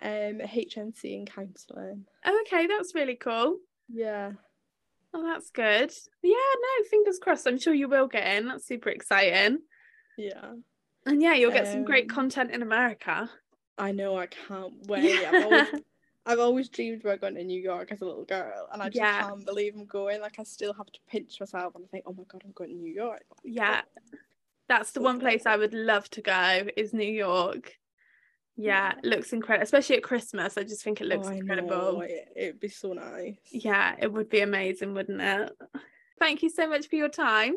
Um, 0.01 0.39
HNC 0.41 1.03
in 1.05 1.25
counselling. 1.25 2.05
oh, 2.25 2.43
okay 2.45 2.67
that's 2.67 2.93
really 2.93 3.15
cool. 3.15 3.59
Yeah, 3.87 4.31
oh 5.13 5.23
that's 5.23 5.51
good. 5.51 5.93
Yeah 6.21 6.33
no 6.33 6.85
fingers 6.89 7.19
crossed. 7.19 7.47
I'm 7.47 7.59
sure 7.59 7.73
you 7.73 7.87
will 7.87 8.07
get 8.07 8.27
in. 8.35 8.47
That's 8.49 8.65
super 8.67 8.89
exciting. 8.89 9.59
Yeah. 10.17 10.53
and 11.05 11.21
yeah 11.21 11.33
you'll 11.35 11.51
get 11.53 11.67
some 11.67 11.85
great 11.85 12.09
Um, 12.09 12.15
content 12.15 12.51
in 12.51 12.61
america 12.61 13.29
I 13.77 13.91
know. 13.91 14.17
I 14.17 14.27
can't 14.27 14.73
wait. 14.87 15.25
I've 15.25 15.43
always, 15.45 15.67
I've 16.25 16.39
always 16.39 16.69
dreamed 16.69 17.01
about 17.01 17.21
going 17.21 17.35
to 17.35 17.43
New 17.43 17.61
York 17.61 17.91
as 17.91 18.01
a 18.01 18.05
little 18.05 18.25
girl, 18.25 18.67
and 18.71 18.81
I 18.81 18.87
just 18.87 18.97
Yeah. 18.97 19.21
can't 19.21 19.45
believe 19.45 19.73
I'm 19.75 19.85
going. 19.85 20.21
Like 20.21 20.39
I 20.39 20.43
still 20.43 20.73
have 20.73 20.87
to 20.87 20.99
pinch 21.09 21.39
myself 21.39 21.75
and 21.75 21.89
think, 21.89 22.03
oh 22.07 22.13
my 22.13 22.23
god, 22.27 22.41
I'm 22.45 22.51
going 22.51 22.71
to 22.71 22.75
New 22.75 22.93
York. 22.93 23.23
Like, 23.29 23.39
Yeah. 23.43 23.81
That's 24.69 24.91
the 24.91 25.01
one 25.01 25.19
place 25.21 25.45
I 25.45 25.55
would 25.55 25.73
love 25.73 26.09
to 26.09 26.21
go 26.21 26.67
is 26.75 26.93
New 26.93 27.09
York. 27.09 27.77
Yeah, 28.57 28.93
it 28.97 29.05
looks 29.05 29.31
incredible, 29.31 29.63
especially 29.63 29.97
at 29.97 30.03
Christmas. 30.03 30.57
I 30.57 30.63
just 30.63 30.83
think 30.83 30.99
it 30.99 31.05
looks 31.05 31.27
oh, 31.27 31.31
incredible. 31.31 32.01
It, 32.01 32.27
it'd 32.35 32.59
be 32.59 32.67
so 32.67 32.91
nice. 32.91 33.37
Yeah, 33.51 33.95
it 33.99 34.11
would 34.11 34.29
be 34.29 34.41
amazing, 34.41 34.93
wouldn't 34.93 35.21
it? 35.21 35.51
Thank 36.19 36.41
you 36.43 36.49
so 36.49 36.67
much 36.67 36.87
for 36.89 36.95
your 36.95 37.07
time. 37.07 37.53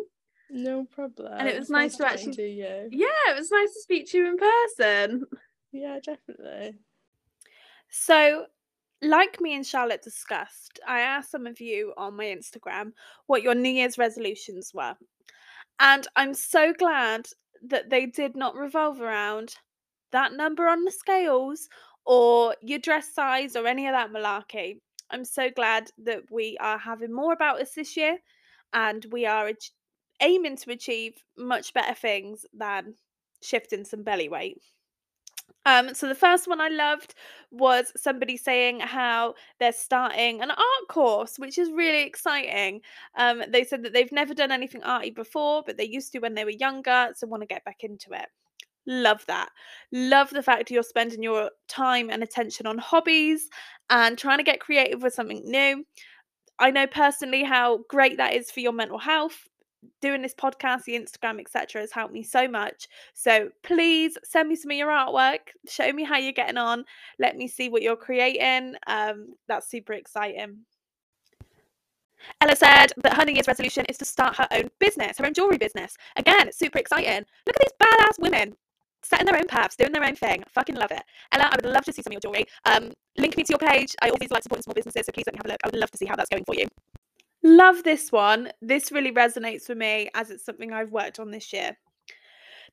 No 0.51 0.85
problem. 0.85 1.33
And 1.37 1.49
it 1.49 1.55
was 1.55 1.63
It's 1.63 1.71
nice 1.71 1.97
to 1.97 2.07
actually- 2.07 2.35
to 2.35 2.43
you. 2.49 2.89
Yeah, 2.93 3.31
it 3.31 3.37
was 3.39 3.51
nice 3.51 3.73
to 3.73 3.81
speak 3.81 4.11
to 4.11 4.19
you 4.19 4.29
in 4.29 4.37
person. 4.37 5.25
Yeah, 5.73 5.99
definitely. 6.01 6.79
So, 7.91 8.47
like 9.03 9.41
me 9.41 9.55
and 9.55 9.67
Charlotte 9.67 10.03
discussed, 10.03 10.81
I 10.87 11.01
asked 11.01 11.31
some 11.31 11.47
of 11.47 11.61
you 11.61 11.93
on 11.97 12.17
my 12.17 12.27
Instagram 12.27 12.93
what 13.27 13.43
your 13.43 13.55
New 13.55 13.71
Year's 13.71 13.99
resolutions 13.99 14.73
were. 14.75 14.97
And 15.81 16.07
I'm 16.17 16.35
so 16.35 16.73
glad 16.73 17.29
that 17.63 17.91
they 17.91 18.07
did 18.07 18.37
not 18.37 18.57
revolve 18.57 19.01
around 19.01 19.57
that 20.13 20.33
number 20.35 20.69
on 20.69 20.85
the 20.85 20.93
scales 20.93 21.69
or 22.07 22.57
your 22.63 22.79
dress 22.79 23.13
size 23.15 23.57
or 23.57 23.67
any 23.67 23.87
of 23.87 23.93
that 23.95 24.13
malarkey. 24.13 24.81
I'm 25.11 25.25
so 25.25 25.51
glad 25.51 25.91
that 25.99 26.25
we 26.31 26.57
are 26.61 26.79
having 26.79 27.13
more 27.13 27.33
about 27.33 27.61
us 27.61 27.75
this 27.75 27.97
year 27.97 28.19
and 28.73 29.07
we 29.13 29.27
are 29.27 29.53
aiming 30.21 30.57
to 30.59 30.73
achieve 30.73 31.15
much 31.39 31.75
better 31.75 31.95
things 31.95 32.47
than 32.55 32.95
shifting 33.43 33.85
some 33.85 34.03
belly 34.03 34.29
weight. 34.29 34.63
Um, 35.67 35.95
so 35.95 36.09
the 36.09 36.15
first 36.15 36.49
one 36.49 36.61
I 36.61 36.69
loved 36.69 37.15
was 37.51 37.93
somebody 37.97 38.37
saying 38.37 38.81
how 38.81 39.35
they're 39.59 39.73
starting 39.73 40.41
an 40.41 40.51
art 40.51 40.89
course, 40.89 41.39
which 41.39 41.59
is 41.59 41.71
really 41.71 42.03
exciting. 42.03 42.81
Um, 43.17 43.43
they 43.49 43.65
said 43.65 43.83
that 43.85 43.93
they've 43.93 44.13
never 44.13 44.35
done 44.35 44.53
anything 44.53 44.83
arty 44.83 45.11
before, 45.11 45.63
but 45.65 45.77
they 45.77 45.85
used 45.85 46.13
to 46.13 46.19
when 46.19 46.35
they 46.35 46.45
were 46.45 46.51
younger, 46.51 47.11
so 47.15 47.27
want 47.27 47.43
to 47.43 47.47
get 47.47 47.65
back 47.65 47.79
into 47.83 48.13
it. 48.13 48.27
Love 48.87 49.25
that. 49.27 49.51
Love 49.93 50.31
the 50.31 50.43
fact 50.43 50.71
you're 50.71 50.83
spending 50.83 51.23
your 51.23 51.51
time 51.69 52.11
and 52.11 52.23
attention 52.23 52.67
on 52.67 52.79
hobbies 52.79 53.49
and 53.91 54.17
trying 54.17 54.39
to 54.39 54.45
get 54.45 54.61
creative 54.61 55.03
with 55.03 55.15
something 55.15 55.43
new. 55.45 55.85
I 56.59 56.71
know 56.71 56.87
personally 56.87 57.43
how 57.43 57.81
great 57.89 58.17
that 58.19 58.35
is 58.35 58.51
for 58.51 58.61
your 58.61 58.73
mental 58.73 58.99
health 58.99 59.47
doing 60.01 60.23
this 60.23 60.35
podcast, 60.35 60.85
the 60.85 60.95
Instagram, 60.95 61.41
etc., 61.41 61.81
has 61.81 61.93
helped 61.93 62.13
me 62.13 62.23
so 62.23 62.49
much. 62.49 62.89
So 63.15 63.51
please 63.63 64.17
send 64.25 64.49
me 64.49 64.57
some 64.57 64.71
of 64.71 64.77
your 64.77 64.89
artwork. 64.89 65.41
Show 65.69 65.93
me 65.93 66.05
how 66.05 66.19
you're 66.19 66.33
getting 66.33 66.59
on. 66.59 66.85
Let 67.19 67.37
me 67.37 67.49
see 67.49 67.69
what 67.69 67.83
you're 67.83 67.97
creating. 67.97 68.75
Um, 68.87 69.35
that's 69.49 69.71
super 69.71 69.93
exciting. 69.95 70.59
Ella 72.41 72.55
said 72.55 72.89
that 72.99 73.15
her 73.15 73.25
New 73.25 73.33
Year's 73.33 73.49
resolution 73.49 73.87
is 73.87 73.97
to 73.99 74.05
start 74.05 74.37
her 74.37 74.47
own 74.51 74.71
business, 74.79 75.19
her 75.19 75.27
own 75.27 75.35
jewelry 75.35 75.57
business. 75.57 75.97
Again, 76.17 76.53
super 76.53 76.79
exciting. 76.79 77.25
Look 77.47 77.57
at 77.57 77.63
these 77.63 77.89
badass 77.89 78.21
women 78.21 78.55
setting 79.03 79.27
their 79.27 79.37
own 79.37 79.47
paths, 79.47 79.77
doing 79.77 79.93
their 79.93 80.05
own 80.05 80.15
thing. 80.15 80.45
Fucking 80.53 80.77
love 80.77 80.91
it. 80.91 81.03
Ella, 81.33 81.45
I 81.51 81.57
would 81.57 81.73
love 81.73 81.85
to 81.85 81.93
see 81.93 82.03
some 82.03 82.11
of 82.11 82.15
your 82.15 82.21
jewelry. 82.21 82.45
Um, 82.67 82.93
link 83.17 83.37
me 83.37 83.45
to 83.45 83.53
your 83.53 83.59
page. 83.59 83.95
I 84.03 84.11
always 84.11 84.31
like 84.31 84.43
supporting 84.43 84.63
small 84.63 84.75
businesses, 84.75 85.07
so 85.07 85.13
please 85.13 85.25
let 85.27 85.35
me 85.35 85.39
have 85.39 85.47
a 85.47 85.49
look. 85.49 85.61
I 85.65 85.69
would 85.69 85.81
love 85.81 85.91
to 85.91 85.99
see 85.99 86.07
how 86.07 86.17
that's 86.17 86.29
going 86.29 86.45
for 86.45 86.55
you. 86.55 86.67
Love 87.43 87.83
this 87.85 88.13
one. 88.13 88.51
This 88.61 88.93
really 88.93 89.13
resonates 89.13 89.69
with 89.69 89.79
me 89.79 90.11
as 90.15 90.31
it's 90.31 90.45
something 90.45 90.73
I've 90.73 90.93
worked 90.93 91.19
on 91.19 91.31
this 91.31 91.53
year. 91.53 91.77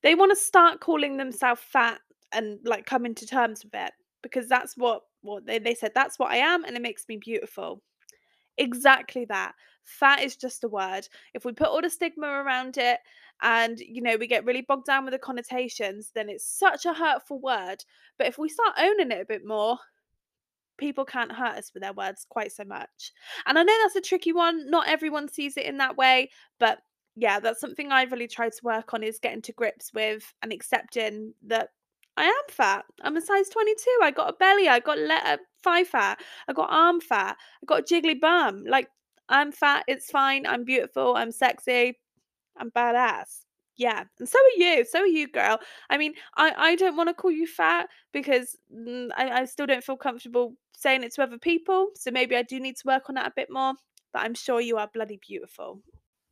They 0.04 0.16
want 0.16 0.32
to 0.32 0.36
start 0.36 0.82
calling 0.82 1.18
themselves 1.18 1.62
fat 1.62 2.00
and 2.34 2.60
like 2.66 2.86
coming 2.86 3.16
to 3.16 3.26
terms 3.26 3.64
with 3.64 3.74
it 3.74 3.94
because 4.22 4.50
that's 4.50 4.76
what 4.76 5.04
what 5.22 5.46
they, 5.46 5.60
they 5.60 5.74
said 5.74 5.92
that's 5.96 6.20
what 6.20 6.32
I 6.32 6.38
am 6.38 6.66
and 6.66 6.76
it 6.76 6.82
makes 6.82 7.06
me 7.08 7.18
beautiful. 7.18 7.82
Exactly 8.58 9.26
that. 9.26 9.54
Fat 9.84 10.22
is 10.22 10.36
just 10.36 10.64
a 10.64 10.68
word. 10.68 11.08
If 11.34 11.46
we 11.46 11.54
put 11.54 11.68
all 11.68 11.82
the 11.82 11.90
stigma 11.90 12.28
around 12.28 12.78
it 12.78 13.00
and 13.42 13.80
you 13.80 14.02
know 14.02 14.18
we 14.18 14.28
get 14.28 14.46
really 14.46 14.62
bogged 14.62 14.86
down 14.86 15.06
with 15.06 15.14
the 15.14 15.20
connotations, 15.20 16.12
then 16.14 16.30
it's 16.30 16.46
such 16.46 16.86
a 16.86 16.94
hurtful 16.94 17.40
word. 17.40 17.84
But 18.18 18.28
if 18.28 18.38
we 18.38 18.50
start 18.50 18.76
owning 18.78 19.12
it 19.12 19.22
a 19.22 19.26
bit 19.26 19.46
more, 19.46 19.78
people 20.78 21.06
can't 21.06 21.32
hurt 21.32 21.58
us 21.58 21.72
with 21.74 21.84
their 21.84 21.94
words 21.94 22.26
quite 22.30 22.52
so 22.52 22.63
much. 22.63 23.12
And 23.46 23.58
I 23.58 23.63
know 23.63 23.74
that's 23.84 23.96
a 23.96 24.02
tricky 24.02 24.34
one. 24.34 24.70
Not 24.70 24.88
everyone 24.88 25.28
sees 25.28 25.58
it 25.58 25.66
in 25.66 25.78
that 25.78 25.98
way, 25.98 26.30
but 26.60 26.80
yeah, 27.16 27.40
that's 27.40 27.60
something 27.60 27.92
I've 27.92 28.12
really 28.12 28.28
tried 28.28 28.54
to 28.54 28.63
work 28.63 28.94
on 28.94 29.04
is 29.04 29.20
getting 29.20 29.42
to 29.44 29.54
grips 29.54 29.92
with 29.94 30.34
and 30.42 30.54
accepting 30.54 31.34
that 31.48 31.70
I 32.16 32.26
am 32.26 32.34
fat. 32.50 32.86
I'm 33.02 33.18
a 33.18 33.22
size 33.22 33.50
22. 33.50 34.00
I 34.04 34.12
got 34.12 34.30
a 34.30 34.34
belly. 34.34 34.68
I 34.68 34.80
got 34.80 35.00
letter 35.00 35.34
uh, 35.34 35.38
thigh 35.63 35.84
fat. 35.84 36.20
I 36.48 36.54
got 36.54 36.70
arm 36.72 37.02
fat. 37.02 37.38
I 37.63 37.66
got 37.66 37.80
a 37.80 37.84
jiggly 37.84 38.20
bum. 38.20 38.63
Like 38.68 38.90
I'm 39.30 39.52
fat. 39.52 39.84
It's 39.88 40.12
fine. 40.12 40.46
I'm 40.48 40.63
beautiful. 40.63 41.16
I'm 41.16 41.32
sexy. 41.32 42.00
I'm 42.58 42.72
badass 42.72 43.47
yeah 43.78 44.04
and 44.20 44.28
so 44.28 44.38
are 44.40 44.60
you 44.60 44.86
so 44.86 45.00
are 45.02 45.08
you 45.08 45.28
girl. 45.28 45.60
I 45.90 45.98
mean 45.98 46.13
i 46.36 46.54
i 46.58 46.76
don't 46.76 46.96
want 46.96 47.10
to 47.10 47.13
call 47.13 47.32
you 47.32 47.48
fat 47.48 47.88
because 48.12 48.58
mm, 48.76 49.10
I, 49.16 49.42
I 49.42 49.46
still 49.46 49.68
don't 49.68 49.84
feel 49.84 49.98
comfortable 49.98 50.54
saying 50.76 51.04
it 51.04 51.13
to 51.16 51.24
other 51.24 51.38
people 51.38 51.90
so 51.96 52.12
maybe 52.12 52.36
i 52.36 52.42
do 52.42 52.60
need 52.60 52.78
to 52.78 52.88
work 52.88 53.04
on 53.10 53.16
that 53.16 53.28
a 53.28 53.34
bit 53.36 53.50
more 53.50 53.74
but 54.13 54.24
i'm 54.24 54.34
sure 54.34 54.60
you 54.60 54.78
are 54.78 54.90
bloody 54.94 55.20
beautiful. 55.26 55.80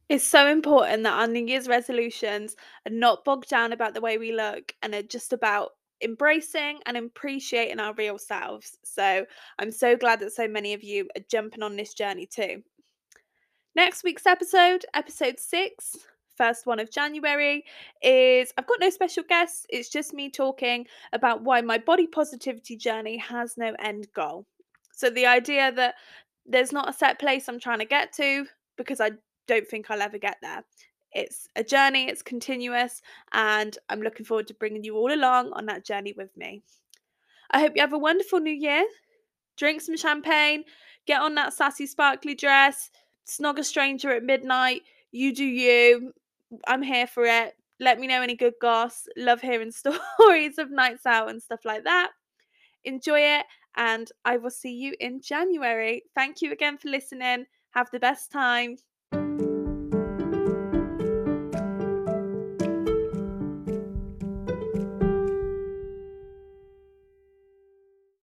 It's 0.08 0.24
so 0.24 0.48
important 0.48 1.02
that 1.04 1.20
our 1.20 1.26
new 1.26 1.48
year's 1.48 1.68
resolutions 1.68 2.56
are 2.86 2.92
not 2.92 3.26
bogged 3.26 3.50
down 3.50 3.74
about 3.74 3.96
the 3.96 4.02
way 4.02 4.20
we 4.20 4.34
look 4.34 4.72
and 4.84 4.94
are 4.94 5.02
just 5.02 5.34
about 5.34 5.72
embracing 6.04 6.80
and 6.86 6.96
appreciating 6.96 7.80
our 7.80 7.94
real 7.94 8.18
selves 8.20 8.78
so 8.84 9.26
i'm 9.60 9.72
so 9.72 9.96
glad 9.96 10.20
that 10.20 10.34
so 10.34 10.46
many 10.46 10.74
of 10.74 10.84
you 10.84 11.08
are 11.16 11.24
jumping 11.32 11.64
on 11.64 11.76
this 11.78 11.94
journey 11.94 12.26
too. 12.28 12.62
Next 13.76 14.04
week's 14.04 14.26
episode 14.26 14.86
episode 14.94 15.40
six 15.40 15.96
first 16.38 16.66
one 16.66 16.80
of 16.80 16.92
January 16.92 17.64
is 18.02 18.54
I've 18.58 18.68
got 18.68 18.80
no 18.80 18.90
special 18.90 19.24
guests. 19.28 19.66
It's 19.70 19.90
just 19.90 20.14
me 20.14 20.30
talking 20.30 20.86
about 21.14 21.44
why 21.44 21.62
my 21.62 21.78
body 21.78 22.08
positivity 22.08 22.78
journey 22.78 23.18
has 23.18 23.58
no 23.58 23.76
end 23.80 24.08
goal. 24.14 24.46
So 24.94 25.10
the 25.10 25.26
idea 25.26 25.72
that 25.74 25.96
there's 26.46 26.72
not 26.72 26.90
a 26.90 26.94
set 26.94 27.20
place 27.20 27.48
I'm 27.48 27.60
trying 27.60 27.80
to 27.80 27.86
get 27.86 28.14
to 28.14 28.46
because 28.78 29.02
I 29.02 29.12
don't 29.48 29.68
think 29.68 29.90
I'll 29.90 30.02
ever 30.02 30.18
get 30.18 30.38
there. 30.42 30.64
It's 31.12 31.48
a 31.56 31.64
journey, 31.64 32.10
it's 32.10 32.22
continuous, 32.22 33.02
and 33.32 33.78
I'm 33.88 34.02
looking 34.02 34.26
forward 34.26 34.48
to 34.48 34.54
bringing 34.54 34.84
you 34.84 34.98
all 34.98 35.14
along 35.14 35.54
on 35.54 35.66
that 35.68 35.86
journey 35.86 36.14
with 36.16 36.36
me. 36.36 36.62
I 37.52 37.62
hope 37.62 37.74
you 37.76 37.82
have 37.82 37.94
a 37.94 37.98
wonderful 37.98 38.40
new 38.40 38.54
year. 38.54 38.86
Drink 39.56 39.80
some 39.82 39.96
champagne, 39.96 40.66
get 41.08 41.22
on 41.22 41.36
that 41.36 41.54
sassy, 41.54 41.88
sparkly 41.88 42.36
dress, 42.36 42.92
snog 43.26 43.60
a 43.60 43.64
stranger 43.64 44.12
at 44.12 44.24
midnight. 44.24 44.82
You 45.12 45.34
do 45.34 45.46
you. 45.46 46.12
I'm 46.68 46.82
here 46.82 47.08
for 47.08 47.26
it. 47.26 47.56
Let 47.80 48.00
me 48.00 48.08
know 48.08 48.22
any 48.22 48.36
good 48.36 48.54
goss. 48.62 49.08
Love 49.18 49.42
hearing 49.42 49.72
stories 50.20 50.58
of 50.58 50.72
nights 50.72 51.06
out 51.06 51.30
and 51.30 51.42
stuff 51.42 51.62
like 51.66 51.84
that. 51.84 52.12
Enjoy 52.84 53.20
it, 53.20 53.46
and 53.76 54.10
I 54.24 54.38
will 54.38 54.52
see 54.52 54.74
you 54.74 54.96
in 55.00 55.22
January. 55.22 56.04
Thank 56.16 56.42
you 56.42 56.52
again 56.52 56.78
for 56.78 56.90
listening. 56.90 57.46
Have 57.72 57.90
the 57.92 58.00
best 58.00 58.32
time. 58.32 58.78